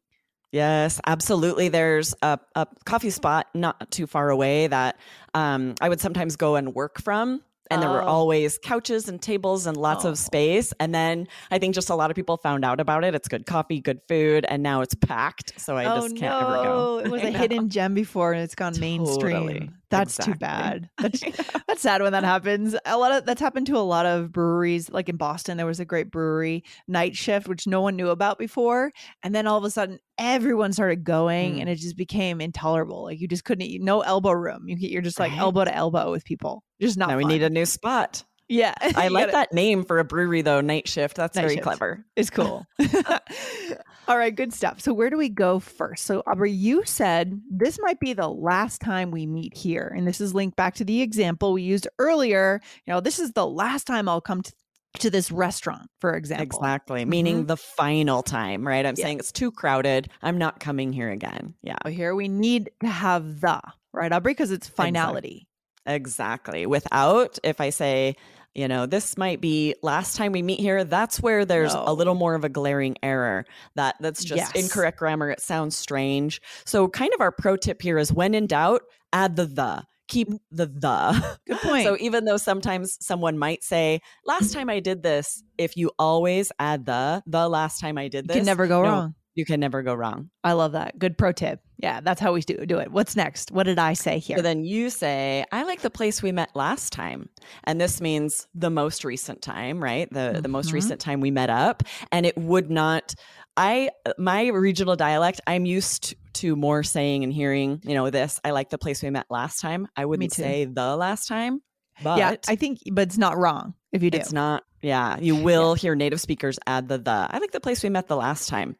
Yes, 0.52 1.00
absolutely. 1.06 1.70
There's 1.70 2.16
a, 2.22 2.40
a 2.56 2.68
coffee 2.86 3.12
spot 3.12 3.48
not 3.54 3.92
too 3.92 4.08
far 4.08 4.30
away 4.30 4.68
that 4.68 4.98
um, 5.34 5.76
I 5.80 5.90
would 5.90 6.02
sometimes 6.02 6.36
go 6.36 6.56
and 6.56 6.74
work 6.74 7.00
from. 7.02 7.42
And 7.72 7.84
there 7.84 7.90
were 7.92 8.02
Oh. 8.02 8.08
always 8.08 8.58
couches 8.58 9.08
and 9.08 9.22
tables 9.22 9.68
and 9.68 9.78
lots 9.78 10.04
Oh. 10.04 10.10
of 10.10 10.18
space. 10.18 10.74
And 10.80 10.94
then 10.96 11.28
I 11.52 11.60
think 11.60 11.76
just 11.76 11.92
a 11.92 11.96
lot 11.96 12.10
of 12.10 12.16
people 12.16 12.38
found 12.38 12.66
out 12.66 12.80
about 12.80 13.04
it. 13.04 13.14
It's 13.14 13.28
good 13.28 13.46
coffee, 13.46 13.80
good 13.80 14.02
food, 14.08 14.44
and 14.50 14.64
now 14.64 14.82
it's 14.82 14.96
packed. 14.96 15.54
So 15.62 15.78
I 15.78 15.86
oh 15.86 16.02
just 16.02 16.18
can't 16.18 16.32
no, 16.42 16.48
ever 16.48 16.64
go. 16.64 17.00
it 17.06 17.12
was 17.12 17.22
I 17.24 17.28
a 17.28 17.32
know. 17.32 17.38
hidden 17.38 17.70
gem 17.70 17.94
before, 17.94 18.34
and 18.34 18.42
it's 18.42 18.56
gone 18.56 18.74
mainstream. 18.80 19.36
Totally. 19.48 19.70
That's 19.92 20.18
too 20.18 20.34
bad. 20.36 20.90
That's 21.00 21.20
that's 21.68 21.82
sad 21.82 22.02
when 22.04 22.12
that 22.14 22.24
happens. 22.24 22.76
A 22.86 22.98
lot 22.98 23.12
of 23.12 23.26
that's 23.26 23.42
happened 23.42 23.66
to 23.68 23.78
a 23.78 23.80
lot 23.86 24.06
of 24.08 24.32
breweries. 24.32 24.90
Like 24.92 25.10
in 25.10 25.18
Boston, 25.18 25.58
there 25.58 25.66
was 25.66 25.80
a 25.80 25.86
great 25.86 26.12
brewery 26.12 26.64
night 26.88 27.16
shift, 27.16 27.48
which 27.48 27.66
no 27.68 27.82
one 27.82 27.96
knew 27.96 28.10
about 28.10 28.38
before, 28.40 28.92
and 29.24 29.34
then 29.34 29.46
all 29.48 29.58
of 29.58 29.64
a 29.64 29.70
sudden, 29.72 30.00
everyone 30.20 30.74
started 30.74 31.04
going, 31.04 31.56
Mm. 31.56 31.62
and 31.62 31.70
it 31.70 31.76
just 31.78 31.98
became 31.98 32.42
intolerable. 32.42 33.04
Like 33.06 33.20
you 33.20 33.28
just 33.28 33.44
couldn't. 33.46 33.64
eat- 33.66 33.82
No 33.82 34.02
elbow 34.02 34.32
room. 34.32 34.68
You 34.68 34.76
you're 34.78 35.02
just 35.02 35.20
like 35.20 35.32
Right. 35.32 35.40
elbow 35.40 35.66
to 35.66 35.74
elbow 35.74 36.12
with 36.12 36.26
people. 36.26 36.64
Just 36.80 36.98
not. 36.98 37.10
now 37.10 37.18
we 37.18 37.26
need 37.26 37.42
a 37.42 37.50
new 37.50 37.66
spot. 37.66 38.24
Yeah, 38.52 38.74
I 38.96 39.10
like 39.10 39.28
gotta- 39.28 39.32
that 39.34 39.54
name 39.54 39.84
for 39.84 40.00
a 40.00 40.04
brewery 40.04 40.42
though, 40.42 40.60
night 40.62 40.88
shift. 40.88 41.16
That's 41.18 41.36
Night 41.36 41.42
very 41.44 41.54
shift. 41.56 41.64
clever. 41.64 42.06
It's 42.16 42.30
cool. 42.30 42.66
All 44.08 44.18
right, 44.18 44.36
good 44.36 44.52
stuff. 44.54 44.82
So, 44.82 44.92
where 44.92 45.12
do 45.12 45.18
we 45.18 45.30
go 45.30 45.60
first? 45.60 46.06
So, 46.06 46.24
Aubrey, 46.26 46.52
you 46.52 46.82
said 46.84 47.40
this 47.52 47.78
might 47.80 48.00
be 48.00 48.14
the 48.14 48.28
last 48.28 48.82
time 48.82 49.12
we 49.12 49.28
meet 49.28 49.56
here. 49.56 49.94
And 49.96 50.08
this 50.08 50.20
is 50.20 50.34
linked 50.34 50.58
back 50.58 50.74
to 50.76 50.84
the 50.84 51.02
example 51.04 51.54
we 51.54 51.62
used 51.62 51.88
earlier. 52.00 52.60
You 52.88 52.94
know, 52.94 53.02
this 53.02 53.20
is 53.20 53.34
the 53.34 53.46
last 53.46 53.86
time 53.86 54.10
I'll 54.10 54.20
come 54.22 54.42
to, 54.42 54.52
to 54.98 55.10
this 55.10 55.32
restaurant, 55.32 55.88
for 56.02 56.16
example. 56.16 56.44
Exactly. 56.44 57.02
Mm-hmm. 57.02 57.10
Meaning 57.10 57.46
the 57.46 57.58
final 57.58 58.24
time, 58.24 58.68
right? 58.68 58.86
I'm 58.86 58.96
Yeah. 58.98 59.06
saying 59.06 59.20
it's 59.20 59.32
too 59.32 59.52
crowded. 59.52 60.10
I'm 60.22 60.38
not 60.38 60.60
coming 60.60 60.92
here 60.92 61.10
again. 61.12 61.54
Yeah. 61.62 61.78
So, 61.86 61.92
here 61.92 62.16
we 62.16 62.28
need 62.28 62.72
to 62.82 62.88
have 62.88 63.42
the, 63.42 63.62
right, 63.94 64.12
Aubrey? 64.12 64.32
Because 64.34 64.52
it's 64.52 64.68
finality. 64.68 65.48
Exactly. 65.86 66.66
Without, 66.66 67.38
if 67.44 67.62
I 67.62 67.70
say, 67.70 68.16
you 68.56 68.68
know, 68.68 68.86
this 68.88 69.18
might 69.18 69.42
be 69.42 69.76
last 69.84 70.16
time 70.18 70.32
we 70.32 70.42
meet 70.42 70.60
here. 70.60 70.84
That's 70.84 71.22
where 71.22 71.46
there's 71.46 71.74
No. 71.74 71.84
a 71.86 71.94
little 71.94 72.16
more 72.16 72.34
of 72.36 72.44
a 72.44 72.50
glaring 72.50 72.96
error. 73.04 73.46
That 73.76 73.96
that's 74.00 74.24
just 74.24 74.38
Yes. 74.38 74.52
incorrect 74.56 74.98
grammar. 74.98 75.30
It 75.30 75.40
sounds 75.40 75.76
strange. 75.76 76.42
So 76.66 76.88
kind 76.88 77.14
of 77.14 77.22
our 77.22 77.32
pro 77.32 77.56
tip 77.58 77.82
here 77.82 77.98
is 78.00 78.12
when 78.12 78.34
in 78.34 78.48
doubt, 78.48 78.82
add 79.14 79.36
the 79.36 79.46
the. 79.46 79.84
Keep 80.10 80.30
the 80.52 80.66
the. 80.66 81.38
Good 81.48 81.60
point. 81.60 81.86
So 81.86 81.96
even 82.00 82.26
though 82.26 82.38
sometimes 82.38 82.98
someone 83.00 83.38
might 83.38 83.64
say, 83.64 84.02
last 84.26 84.54
time 84.54 84.70
I 84.70 84.80
did 84.80 85.02
this, 85.04 85.42
if 85.58 85.78
you 85.78 85.92
always 85.98 86.52
add 86.60 86.86
the, 86.86 87.24
the 87.26 87.48
last 87.48 87.80
time 87.80 87.98
I 87.98 88.08
did 88.10 88.26
you 88.26 88.28
this, 88.28 88.38
can 88.38 88.46
never 88.46 88.68
go 88.68 88.84
no, 88.84 88.90
wrong. 88.90 89.16
You 89.36 89.46
can 89.46 89.60
never 89.62 89.84
go 89.84 89.94
wrong. 89.94 90.30
I 90.44 90.54
love 90.54 90.74
that. 90.74 91.00
Good 91.00 91.18
pro 91.18 91.32
tip. 91.32 91.62
Yeah, 91.78 92.02
that's 92.02 92.20
how 92.20 92.34
we 92.34 92.42
do, 92.42 92.66
do 92.66 92.80
it. 92.80 92.92
What's 92.92 93.16
next? 93.16 93.52
What 93.52 93.64
did 93.64 93.80
I 93.80 93.94
say 93.94 94.20
here? 94.20 94.36
So 94.38 94.42
then 94.42 94.66
you 94.66 94.90
say, 94.90 95.46
I 95.54 95.64
like 95.64 95.82
the 95.82 95.90
place 95.90 96.22
we 96.22 96.34
met 96.34 96.54
last 96.56 96.92
time. 96.92 97.30
And 97.64 97.80
this 97.80 98.02
means 98.02 98.48
the 98.54 98.70
most 98.70 99.06
recent 99.06 99.42
time, 99.42 99.82
right? 99.82 100.12
The 100.12 100.40
the 100.42 100.50
most 100.50 100.72
Mhm. 100.72 100.74
recent 100.74 101.00
time 101.00 101.22
we 101.22 101.32
met 101.32 101.50
up. 101.50 101.84
And 102.12 102.26
it 102.26 102.38
would 102.38 102.70
not 102.70 103.16
I 103.56 103.92
my 104.18 104.48
regional 104.48 104.96
dialect, 104.96 105.42
I'm 105.48 105.66
used 105.66 106.16
to 106.40 106.56
more 106.56 106.84
saying 106.84 107.24
and 107.24 107.32
hearing, 107.32 107.82
you 107.84 107.94
know, 107.94 108.10
this, 108.10 108.40
I 108.44 108.52
like 108.52 108.70
the 108.70 108.78
place 108.78 109.02
we 109.04 109.10
met 109.10 109.26
last 109.30 109.60
time. 109.62 109.88
I 109.96 110.06
wouldn't 110.06 110.34
say 110.34 110.66
the 110.66 110.96
last 110.96 111.28
time. 111.28 111.62
But 112.02 112.18
yeah, 112.20 112.36
I 112.48 112.56
think, 112.56 112.80
but 112.92 113.02
it's 113.10 113.18
not 113.18 113.38
wrong 113.38 113.74
if 113.92 114.04
you 114.04 114.10
do. 114.12 114.18
it's 114.18 114.32
not 114.32 114.64
yeah. 114.82 115.18
You 115.20 115.36
will 115.36 115.74
hear 115.74 115.94
native 115.96 116.22
speakers 116.22 116.58
add 116.66 116.88
the 116.88 116.98
the. 116.98 117.12
I 117.30 117.40
like 117.40 117.52
the 117.52 117.60
place 117.60 117.84
we 117.84 117.90
met 117.90 118.08
the 118.08 118.16
last 118.16 118.48
time. 118.48 118.78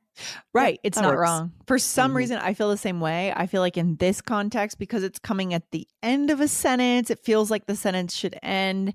Right. 0.54 0.80
It's 0.84 0.96
that 0.98 1.02
not 1.04 1.16
works. 1.16 1.22
wrong. 1.30 1.52
For 1.68 1.78
some 1.78 2.12
Mhm. 2.12 2.16
reason, 2.16 2.38
I 2.38 2.54
feel 2.54 2.70
the 2.70 2.78
same 2.78 3.02
way. 3.02 3.34
I 3.36 3.46
feel 3.48 3.60
like 3.62 3.76
in 3.76 3.98
this 3.98 4.22
context, 4.22 4.80
because 4.80 5.04
it's 5.04 5.20
coming 5.20 5.54
at 5.54 5.64
the 5.72 5.86
end 6.02 6.30
of 6.32 6.40
a 6.40 6.48
sentence, 6.48 7.10
it 7.10 7.20
feels 7.26 7.52
like 7.52 7.66
the 7.66 7.76
sentence 7.76 8.16
should 8.16 8.38
end. 8.42 8.94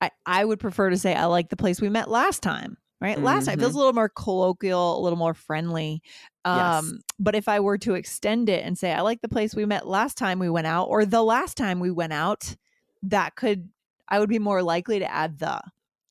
I, 0.00 0.10
I 0.24 0.44
would 0.46 0.58
prefer 0.60 0.88
to 0.90 0.96
say, 0.96 1.14
I 1.14 1.26
like 1.26 1.50
the 1.50 1.56
place 1.56 1.78
we 1.80 1.90
met 1.90 2.08
last 2.10 2.42
time. 2.42 2.78
Right. 3.00 3.20
Last 3.20 3.44
time 3.44 3.58
it 3.58 3.60
feels 3.60 3.74
a 3.74 3.78
little 3.78 3.92
more 3.92 4.08
colloquial, 4.08 4.98
a 4.98 5.02
little 5.02 5.18
more 5.18 5.34
friendly. 5.34 6.02
Yes. 6.46 6.82
Um, 6.82 7.00
but 7.18 7.34
if 7.34 7.46
I 7.46 7.60
were 7.60 7.76
to 7.78 7.94
extend 7.94 8.48
it 8.48 8.64
and 8.64 8.78
say, 8.78 8.92
I 8.92 9.02
like 9.02 9.20
the 9.20 9.28
place 9.28 9.54
we 9.54 9.66
met 9.66 9.86
last 9.86 10.16
time 10.16 10.38
we 10.38 10.48
went 10.48 10.66
out, 10.66 10.84
or 10.84 11.04
the 11.04 11.22
last 11.22 11.56
time 11.56 11.78
we 11.78 11.90
went 11.90 12.14
out, 12.14 12.56
that 13.02 13.36
could, 13.36 13.68
I 14.08 14.18
would 14.18 14.30
be 14.30 14.38
more 14.38 14.62
likely 14.62 14.98
to 15.00 15.10
add 15.10 15.38
the. 15.38 15.60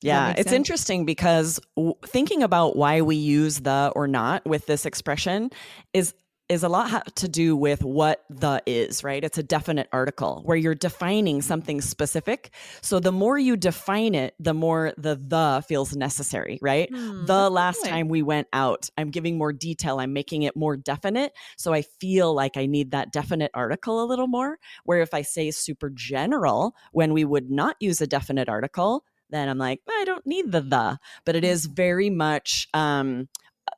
Yeah, 0.02 0.30
it's 0.30 0.42
sense? 0.42 0.52
interesting 0.52 1.04
because 1.06 1.58
w- 1.74 1.94
thinking 2.04 2.42
about 2.42 2.76
why 2.76 3.00
we 3.00 3.16
use 3.16 3.60
the 3.60 3.90
or 3.96 4.06
not 4.06 4.44
with 4.44 4.66
this 4.66 4.86
expression 4.86 5.50
is 5.92 6.14
is 6.48 6.62
a 6.62 6.68
lot 6.68 7.14
to 7.16 7.28
do 7.28 7.56
with 7.56 7.82
what 7.82 8.24
the 8.30 8.62
is, 8.66 9.02
right? 9.02 9.22
It's 9.24 9.38
a 9.38 9.42
definite 9.42 9.88
article 9.92 10.42
where 10.44 10.56
you're 10.56 10.74
defining 10.74 11.42
something 11.42 11.80
specific. 11.80 12.50
So 12.82 13.00
the 13.00 13.12
more 13.12 13.38
you 13.38 13.56
define 13.56 14.14
it, 14.14 14.34
the 14.38 14.54
more 14.54 14.92
the 14.96 15.16
the 15.16 15.64
feels 15.66 15.96
necessary, 15.96 16.58
right? 16.62 16.88
Hmm, 16.90 17.24
the 17.26 17.46
good 17.46 17.52
last 17.52 17.84
time 17.84 18.08
we 18.08 18.22
went 18.22 18.48
out, 18.52 18.88
I'm 18.96 19.10
giving 19.10 19.38
more 19.38 19.52
detail, 19.52 19.98
I'm 19.98 20.12
making 20.12 20.42
it 20.42 20.56
more 20.56 20.76
definite. 20.76 21.32
So 21.56 21.72
I 21.72 21.82
feel 21.82 22.34
like 22.34 22.56
I 22.56 22.66
need 22.66 22.92
that 22.92 23.12
definite 23.12 23.50
article 23.54 24.02
a 24.02 24.06
little 24.06 24.28
more. 24.28 24.58
Where 24.84 25.00
if 25.00 25.14
I 25.14 25.22
say 25.22 25.50
super 25.50 25.90
general 25.90 26.74
when 26.92 27.12
we 27.12 27.24
would 27.24 27.50
not 27.50 27.76
use 27.80 28.00
a 28.00 28.06
definite 28.06 28.48
article, 28.48 29.04
then 29.30 29.48
I'm 29.48 29.58
like, 29.58 29.80
I 29.88 30.04
don't 30.04 30.26
need 30.26 30.52
the 30.52 30.60
the. 30.60 30.98
But 31.24 31.36
it 31.36 31.44
is 31.44 31.66
very 31.66 32.10
much 32.10 32.68
um 32.74 33.28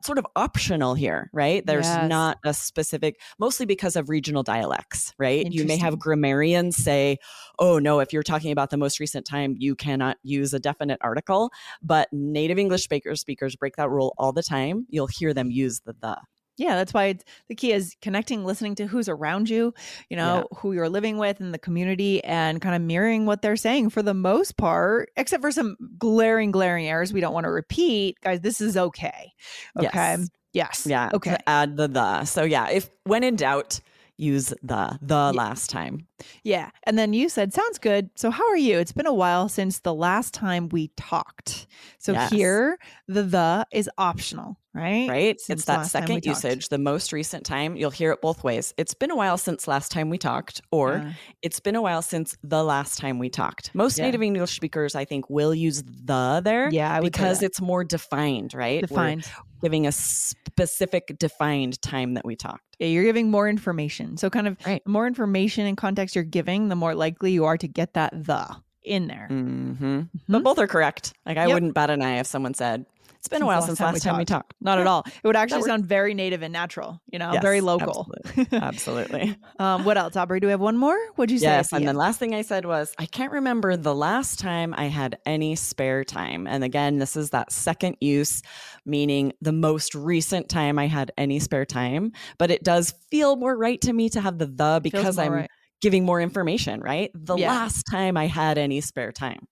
sort 0.05 0.19
of 0.19 0.27
optional 0.37 0.95
here, 0.95 1.31
right? 1.33 1.65
There's 1.67 1.87
Yes. 1.87 2.09
not 2.09 2.39
a 2.45 2.55
specific, 2.55 3.21
mostly 3.39 3.67
because 3.67 3.97
of 3.97 4.09
regional 4.09 4.43
dialects, 4.43 5.15
right? 5.19 5.47
You 5.51 5.65
may 5.65 5.77
have 5.77 5.99
grammarians 5.99 6.77
say, 6.77 7.19
oh 7.59 7.79
no, 7.79 8.01
if 8.01 8.13
you're 8.13 8.23
talking 8.23 8.53
about 8.53 8.71
the 8.71 8.77
most 8.77 9.01
recent 9.01 9.27
time, 9.27 9.55
you 9.59 9.75
cannot 9.75 10.17
use 10.23 10.55
a 10.55 10.61
definite 10.61 10.99
article. 11.03 11.51
But 11.83 12.09
native 12.13 12.59
English 12.59 12.85
speakers 12.85 13.21
speakers 13.21 13.57
break 13.57 13.77
that 13.77 13.91
rule 13.91 14.15
all 14.19 14.33
the 14.33 14.43
time. 14.43 14.87
You'll 14.89 15.09
hear 15.09 15.35
them 15.35 15.51
use 15.51 15.81
the 15.81 15.95
the. 16.01 16.17
Yeah, 16.59 16.77
that's 16.77 16.93
why 16.93 17.05
it's, 17.07 17.25
the 17.49 17.55
key 17.55 17.73
is 17.73 17.97
connecting, 18.03 18.45
listening 18.45 18.75
to 18.75 18.87
who's 18.87 19.09
around 19.09 19.49
you, 19.49 19.73
you 20.11 20.17
know, 20.17 20.49
who 20.57 20.73
you're 20.73 20.89
living 20.89 21.17
with 21.17 21.41
in 21.41 21.53
the 21.53 21.59
community, 21.59 22.23
and 22.25 22.61
kind 22.61 22.75
of 22.75 22.83
mirroring 22.83 23.25
what 23.27 23.41
they're 23.43 23.57
saying 23.57 23.91
for 23.91 24.03
the 24.03 24.13
most 24.13 24.57
part, 24.57 25.11
except 25.17 25.41
for 25.41 25.53
some 25.53 25.77
glaring, 25.99 26.51
glaring 26.51 26.87
errors 26.87 27.13
we 27.13 27.21
don't 27.21 27.33
want 27.33 27.45
to 27.45 27.51
repeat. 27.51 28.21
Guys, 28.21 28.41
this 28.41 28.61
is 28.61 28.77
okay. 28.77 29.33
Okay. 29.79 29.89
Yes. 29.93 30.31
Yes. 30.53 30.87
Yeah. 30.87 31.11
Okay. 31.15 31.37
Add 31.47 31.77
the 31.77 31.89
the. 31.89 32.25
So 32.25 32.43
yeah, 32.43 32.69
if 32.71 32.91
when 33.05 33.23
in 33.23 33.37
doubt, 33.37 33.81
use 34.17 34.53
the 34.63 34.99
the 35.01 35.33
last 35.33 35.71
time. 35.71 36.07
Yeah. 36.43 36.71
And 36.85 36.99
then 36.99 37.13
you 37.13 37.29
said, 37.29 37.55
sounds 37.55 37.79
good. 37.79 38.11
So, 38.17 38.31
how 38.31 38.49
are 38.49 38.57
you? 38.57 38.79
It's 38.79 38.91
been 38.93 39.07
a 39.07 39.15
while 39.15 39.49
since 39.49 39.79
the 39.79 39.95
last 39.95 40.35
time 40.35 40.69
we 40.71 40.89
talked. 40.97 41.69
So, 41.99 42.13
Yes. 42.13 42.31
here, 42.31 42.79
the 43.07 43.23
the 43.23 43.67
is 43.71 43.89
optional, 43.97 44.59
right? 44.79 45.09
Right? 45.09 45.41
Since 45.41 45.61
it's 45.61 45.65
that 45.67 45.87
second 45.87 46.17
talked. 46.23 46.27
usage, 46.27 46.69
the 46.69 46.79
most 46.79 47.13
recent 47.13 47.45
time. 47.45 47.77
You'll 47.77 47.91
hear 47.91 48.13
it 48.13 48.21
both 48.23 48.43
ways. 48.45 48.73
It's 48.79 48.95
been 48.95 49.11
a 49.11 49.17
while 49.17 49.37
since 49.37 49.67
last 49.69 49.91
time 49.91 50.09
we 50.11 50.19
talked, 50.19 50.61
or 50.71 51.03
Yeah. 51.05 51.13
it's 51.43 51.61
been 51.61 51.75
a 51.77 51.83
while 51.83 52.03
since 52.03 52.37
the 52.43 52.63
last 52.63 52.99
time 52.99 53.19
we 53.19 53.29
talked. 53.29 53.75
Most 53.75 53.99
Yeah. 53.99 54.05
native 54.07 54.23
English 54.23 54.55
speakers, 54.55 54.95
I 54.95 55.05
think, 55.05 55.29
will 55.29 55.55
use 55.55 55.83
the 55.85 56.41
there 56.45 56.71
Yeah, 56.71 56.91
I 56.95 57.01
would 57.01 57.07
say 57.07 57.21
because 57.21 57.43
it's 57.43 57.61
more 57.61 57.85
defined, 57.85 58.55
right? 58.55 58.83
We're 58.83 58.87
defined. 58.87 59.27
giving 59.63 59.87
a 59.87 59.93
specific 59.93 61.17
defined 61.19 61.81
time 61.83 62.15
that 62.15 62.25
we 62.25 62.37
talked. 62.37 62.63
Yeah, 62.79 62.87
you're 62.89 63.05
giving 63.05 63.31
more 63.31 63.49
information. 63.49 64.17
So, 64.17 64.31
kind 64.31 64.47
of 64.47 64.57
Right. 64.65 64.87
more 64.87 65.07
information 65.07 65.67
and 65.67 65.77
context 65.77 66.15
you're 66.15 66.25
giving, 66.25 66.69
the 66.69 66.77
more 66.77 66.95
likely 66.95 67.33
you 67.33 67.45
are 67.45 67.57
to 67.57 67.67
get 67.69 67.95
that 67.95 68.13
the 68.25 68.47
in 68.85 69.09
there. 69.09 69.27
hmm 69.29 70.03
But 70.29 70.43
both 70.45 70.59
are 70.59 70.67
correct. 70.67 71.13
Like 71.27 71.37
I 71.37 71.47
Yep. 71.47 71.53
wouldn't 71.55 71.75
bat 71.75 71.91
an 71.91 72.01
eye 72.01 72.19
if 72.21 72.27
someone 72.27 72.55
said, 72.55 72.87
it's 73.19 73.29
been 73.29 73.37
Since 73.39 73.43
a 73.43 73.47
while 73.47 73.61
last 73.61 73.67
since 73.67 73.79
time 73.79 73.93
last 73.95 74.03
time 74.03 74.17
we 74.19 74.25
talked." 74.25 74.55
Not 74.61 74.79
at 74.79 74.87
all. 74.87 75.05
It 75.07 75.27
would 75.27 75.37
actually 75.37 75.63
sound 75.63 75.85
very 75.87 76.15
native 76.15 76.43
and 76.43 76.53
natural, 76.53 77.01
you 77.13 77.19
know, 77.19 77.33
Yes, 77.33 77.43
very 77.43 77.61
local. 77.61 78.07
Absolutely. 78.27 78.59
absolutely. 78.63 79.37
um, 79.59 79.85
what 79.85 79.97
else, 79.99 80.17
Aubrey? 80.17 80.41
Do 80.41 80.47
we 80.47 80.51
have 80.53 80.61
one 80.61 80.77
more? 80.77 80.99
What'd 81.17 81.31
you 81.31 81.39
say? 81.39 81.47
Yes. 81.47 81.71
the 81.71 81.77
And 81.77 81.87
then 81.89 81.97
last 81.97 82.19
thing 82.19 82.35
I 82.35 82.43
said 82.43 82.65
was, 82.65 82.95
I 82.99 83.07
can't 83.07 83.33
remember 83.33 83.77
the 83.77 83.95
last 83.95 84.39
time 84.39 84.75
I 84.77 84.85
had 84.87 85.19
any 85.27 85.55
spare 85.57 86.05
time. 86.05 86.47
And 86.47 86.65
again, 86.65 86.99
this 86.99 87.17
is 87.17 87.31
that 87.31 87.53
second 87.53 87.97
use, 88.01 88.43
meaning 88.87 89.33
the 89.41 89.53
most 89.53 89.95
recent 89.95 90.49
time 90.49 90.79
I 90.79 90.87
had 90.87 91.13
any 91.19 91.39
spare 91.41 91.65
time. 91.67 92.13
But 92.39 92.51
it 92.51 92.63
does 92.65 92.95
feel 93.11 93.37
more 93.37 93.57
right 93.57 93.81
to 93.83 93.93
me 93.93 94.09
to 94.11 94.21
have 94.21 94.39
the 94.39 94.47
the 94.47 94.81
because 94.83 95.19
I'm 95.19 95.33
right. 95.33 95.51
giving 95.81 96.05
more 96.05 96.21
information, 96.21 96.81
right? 96.81 97.11
The 97.15 97.37
Yeah. 97.37 97.49
last 97.49 97.85
time 97.91 98.17
I 98.17 98.27
had 98.27 98.59
any 98.59 98.81
spare 98.81 99.13
time. 99.13 99.47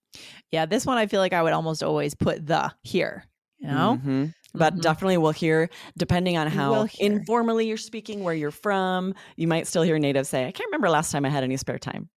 yeah, 0.51 0.65
this 0.65 0.85
one 0.85 0.97
I 0.97 1.05
feel 1.07 1.19
like 1.19 1.33
I 1.33 1.43
would 1.43 1.53
almost 1.53 1.83
always 1.83 2.15
put 2.15 2.45
the 2.45 2.73
here, 2.83 3.23
you 3.59 3.67
know? 3.67 3.99
Mhm. 4.03 4.33
But 4.53 4.75
Mhm. 4.75 4.81
definitely 4.81 5.17
we'll 5.17 5.31
hear, 5.31 5.69
depending 5.97 6.37
on 6.37 6.47
how 6.47 6.87
informally 6.99 7.67
you're 7.67 7.77
speaking, 7.77 8.23
where 8.23 8.33
you're 8.33 8.51
from, 8.51 9.13
you 9.35 9.47
might 9.47 9.67
still 9.67 9.83
hear 9.83 9.99
natives 9.99 10.29
say, 10.29 10.47
I 10.47 10.51
can't 10.51 10.67
remember 10.67 10.89
last 10.89 11.11
time 11.11 11.25
I 11.25 11.29
had 11.29 11.43
any 11.43 11.57
spare 11.57 11.77
time. 11.77 12.09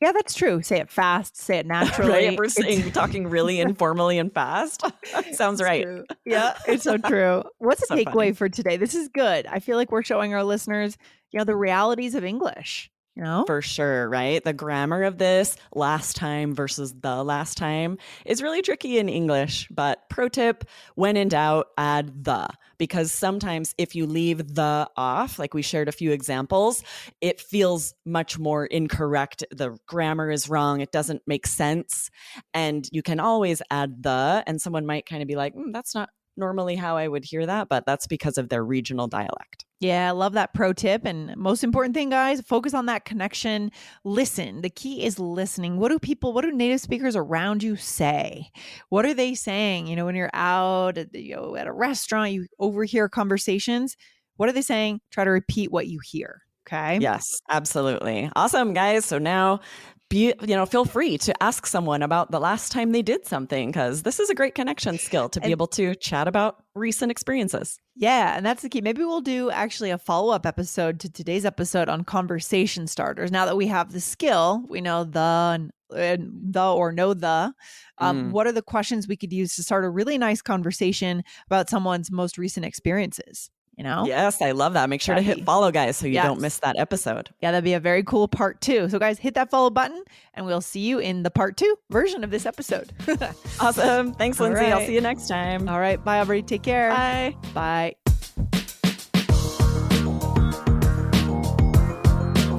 Yeah, 0.00 0.10
that's 0.12 0.34
true. 0.34 0.62
Say 0.62 0.78
it 0.78 0.90
fast, 0.90 1.36
say 1.36 1.58
it 1.58 1.66
naturally. 1.66 2.10
right? 2.28 2.38
We're 2.38 2.48
saying 2.48 2.90
talking 2.92 3.28
really 3.28 3.60
informally 3.60 4.18
and 4.18 4.32
fast. 4.32 4.82
Sounds 5.32 5.60
It's 5.60 5.66
right. 5.68 5.82
true. 5.84 6.04
Yeah, 6.24 6.56
it's 6.66 6.82
so 6.84 6.96
true. 6.98 7.44
What's 7.58 7.80
the 7.80 7.86
So 7.86 7.96
takeaway 7.96 8.12
funny. 8.12 8.32
for 8.32 8.48
today? 8.48 8.76
This 8.76 8.94
is 8.94 9.08
good. 9.08 9.46
I 9.46 9.60
feel 9.60 9.76
like 9.76 9.90
we're 9.92 10.02
showing 10.02 10.34
our 10.34 10.42
listeners, 10.44 10.96
you 11.32 11.38
know, 11.38 11.44
the 11.44 11.56
realities 11.56 12.14
of 12.16 12.24
English. 12.24 12.90
Know, 13.16 13.44
For 13.46 13.60
sure, 13.60 14.08
right? 14.08 14.42
The 14.42 14.52
grammar 14.54 15.02
of 15.02 15.18
this 15.18 15.56
last 15.74 16.16
time 16.16 16.54
versus 16.54 16.94
the 16.94 17.22
last 17.22 17.58
time 17.58 17.98
is 18.24 18.40
really 18.42 18.62
tricky 18.62 18.98
in 18.98 19.08
English. 19.10 19.68
But 19.70 20.08
pro 20.08 20.28
tip 20.28 20.64
when 20.94 21.16
in 21.16 21.28
doubt, 21.28 21.66
add 21.76 22.24
the. 22.24 22.48
Because 22.78 23.12
sometimes 23.12 23.74
if 23.76 23.94
you 23.94 24.06
leave 24.06 24.54
the 24.54 24.88
off, 24.96 25.38
like 25.38 25.52
we 25.52 25.60
shared 25.60 25.88
a 25.88 25.92
few 25.92 26.12
examples, 26.12 26.82
it 27.20 27.40
feels 27.40 27.94
much 28.06 28.38
more 28.38 28.64
incorrect. 28.66 29.44
The 29.50 29.76
grammar 29.86 30.30
is 30.30 30.48
wrong. 30.48 30.80
It 30.80 30.92
doesn't 30.92 31.22
make 31.26 31.46
sense. 31.46 32.10
And 32.54 32.88
you 32.90 33.02
can 33.02 33.20
always 33.20 33.60
add 33.70 34.02
the, 34.02 34.42
and 34.46 34.62
someone 34.62 34.86
might 34.86 35.04
kind 35.04 35.20
of 35.20 35.28
be 35.28 35.36
like, 35.36 35.54
"Mm, 35.54 35.72
that's 35.72 35.94
not 35.94 36.08
normally 36.36 36.76
how 36.76 36.96
I 36.96 37.08
would 37.08 37.24
hear 37.24 37.46
that, 37.46 37.68
but 37.68 37.84
that's 37.86 38.06
because 38.06 38.38
of 38.38 38.48
their 38.48 38.64
regional 38.64 39.08
dialect. 39.08 39.64
Yeah, 39.80 40.08
I 40.08 40.10
love 40.10 40.34
that 40.34 40.52
pro 40.52 40.72
tip. 40.74 41.06
And 41.06 41.34
most 41.36 41.64
important 41.64 41.94
thing, 41.94 42.10
guys, 42.10 42.42
focus 42.42 42.74
on 42.74 42.86
that 42.86 43.06
connection. 43.06 43.72
Listen. 44.04 44.60
The 44.60 44.68
key 44.68 45.04
is 45.04 45.18
listening. 45.18 45.78
What 45.78 45.88
do 45.88 45.98
people, 45.98 46.32
what 46.34 46.42
do 46.42 46.52
native 46.52 46.80
speakers 46.80 47.16
around 47.16 47.62
you 47.62 47.76
say? 47.76 48.50
What 48.90 49.06
are 49.06 49.14
they 49.14 49.34
saying? 49.34 49.86
You 49.86 49.96
know, 49.96 50.04
when 50.04 50.16
you're 50.16 50.30
out 50.34 50.98
at, 50.98 51.12
the, 51.12 51.22
you 51.22 51.36
know, 51.36 51.56
at 51.56 51.66
a 51.66 51.72
restaurant, 51.72 52.32
you 52.32 52.46
overhear 52.58 53.08
conversations. 53.08 53.96
What 54.36 54.48
are 54.48 54.52
they 54.52 54.62
saying? 54.62 55.00
Try 55.10 55.24
to 55.24 55.30
repeat 55.30 55.72
what 55.72 55.86
you 55.86 56.00
hear. 56.04 56.42
Okay. 56.66 56.98
Yes, 57.00 57.40
absolutely. 57.48 58.30
Awesome, 58.36 58.74
guys. 58.74 59.04
So 59.06 59.18
now 59.18 59.60
be 60.10 60.34
you 60.42 60.54
know 60.56 60.66
feel 60.66 60.84
free 60.84 61.16
to 61.16 61.42
ask 61.42 61.66
someone 61.66 62.02
about 62.02 62.30
the 62.30 62.38
last 62.40 62.70
time 62.72 62.92
they 62.92 63.00
did 63.00 63.24
something 63.26 63.68
because 63.70 64.02
this 64.02 64.20
is 64.20 64.28
a 64.28 64.34
great 64.34 64.54
connection 64.54 64.98
skill 64.98 65.28
to 65.30 65.40
be 65.40 65.44
And- 65.44 65.52
able 65.52 65.68
to 65.68 65.94
chat 65.94 66.28
about 66.28 66.62
recent 66.74 67.10
experiences 67.10 67.78
Yeah, 67.96 68.36
and 68.36 68.44
that's 68.44 68.62
the 68.62 68.68
key. 68.68 68.80
Maybe 68.80 69.02
we'll 69.04 69.20
do 69.20 69.50
actually 69.50 69.90
a 69.90 69.98
follow 69.98 70.32
up 70.32 70.44
episode 70.46 71.00
to 71.00 71.10
today's 71.10 71.44
episode 71.44 71.88
on 71.88 72.04
conversation 72.04 72.86
starters. 72.86 73.30
Now 73.30 73.44
that 73.46 73.56
we 73.56 73.66
have 73.68 73.92
the 73.92 74.00
skill, 74.00 74.64
we 74.68 74.80
know 74.80 75.04
the 75.04 75.20
and 75.54 75.70
and 75.94 76.30
the 76.54 76.62
or 76.64 76.92
no 76.92 77.14
the. 77.14 77.52
Um, 77.98 78.28
Mm. 78.28 78.30
What 78.30 78.46
are 78.46 78.52
the 78.52 78.62
questions 78.62 79.06
we 79.08 79.16
could 79.16 79.32
use 79.32 79.54
to 79.56 79.62
start 79.62 79.84
a 79.84 79.90
really 79.90 80.16
nice 80.18 80.40
conversation 80.40 81.22
about 81.46 81.68
someone's 81.68 82.10
most 82.10 82.38
recent 82.38 82.64
experiences? 82.64 83.50
You 83.80 83.84
know? 83.84 84.04
Yes, 84.06 84.42
I 84.42 84.50
love 84.50 84.74
that. 84.74 84.90
Make 84.90 85.00
sure 85.00 85.14
to 85.14 85.22
That'd 85.22 85.26
hit 85.26 85.36
be- 85.38 85.44
follow, 85.46 85.70
guys, 85.70 85.96
so 85.96 86.04
you 86.06 86.12
Yes. 86.12 86.26
don't 86.26 86.38
miss 86.38 86.58
that 86.58 86.78
episode. 86.78 87.30
Yeah, 87.40 87.50
that'd 87.50 87.64
be 87.64 87.72
a 87.72 87.80
very 87.80 88.02
cool 88.02 88.28
part 88.28 88.60
two. 88.60 88.90
So, 88.90 88.98
guys, 88.98 89.18
hit 89.18 89.32
that 89.36 89.48
follow 89.50 89.70
button 89.70 90.04
and 90.34 90.44
we'll 90.44 90.60
see 90.60 90.80
you 90.80 90.98
in 90.98 91.22
the 91.22 91.30
part 91.30 91.56
two 91.56 91.78
version 91.88 92.22
of 92.22 92.30
this 92.30 92.44
episode. 92.44 92.92
Awesome. 93.58 94.12
Thanks, 94.12 94.38
Lindsay. 94.38 94.66
I'll 94.66 94.84
see 94.84 94.92
you 94.94 95.00
next 95.00 95.28
time. 95.28 95.66
All 95.66 95.80
right. 95.80 96.02
Bye, 96.04 96.20
Aubrey. 96.20 96.42
Take 96.42 96.62
care. 96.62 96.90
Bye. 96.90 97.34
Bye. 97.54 97.99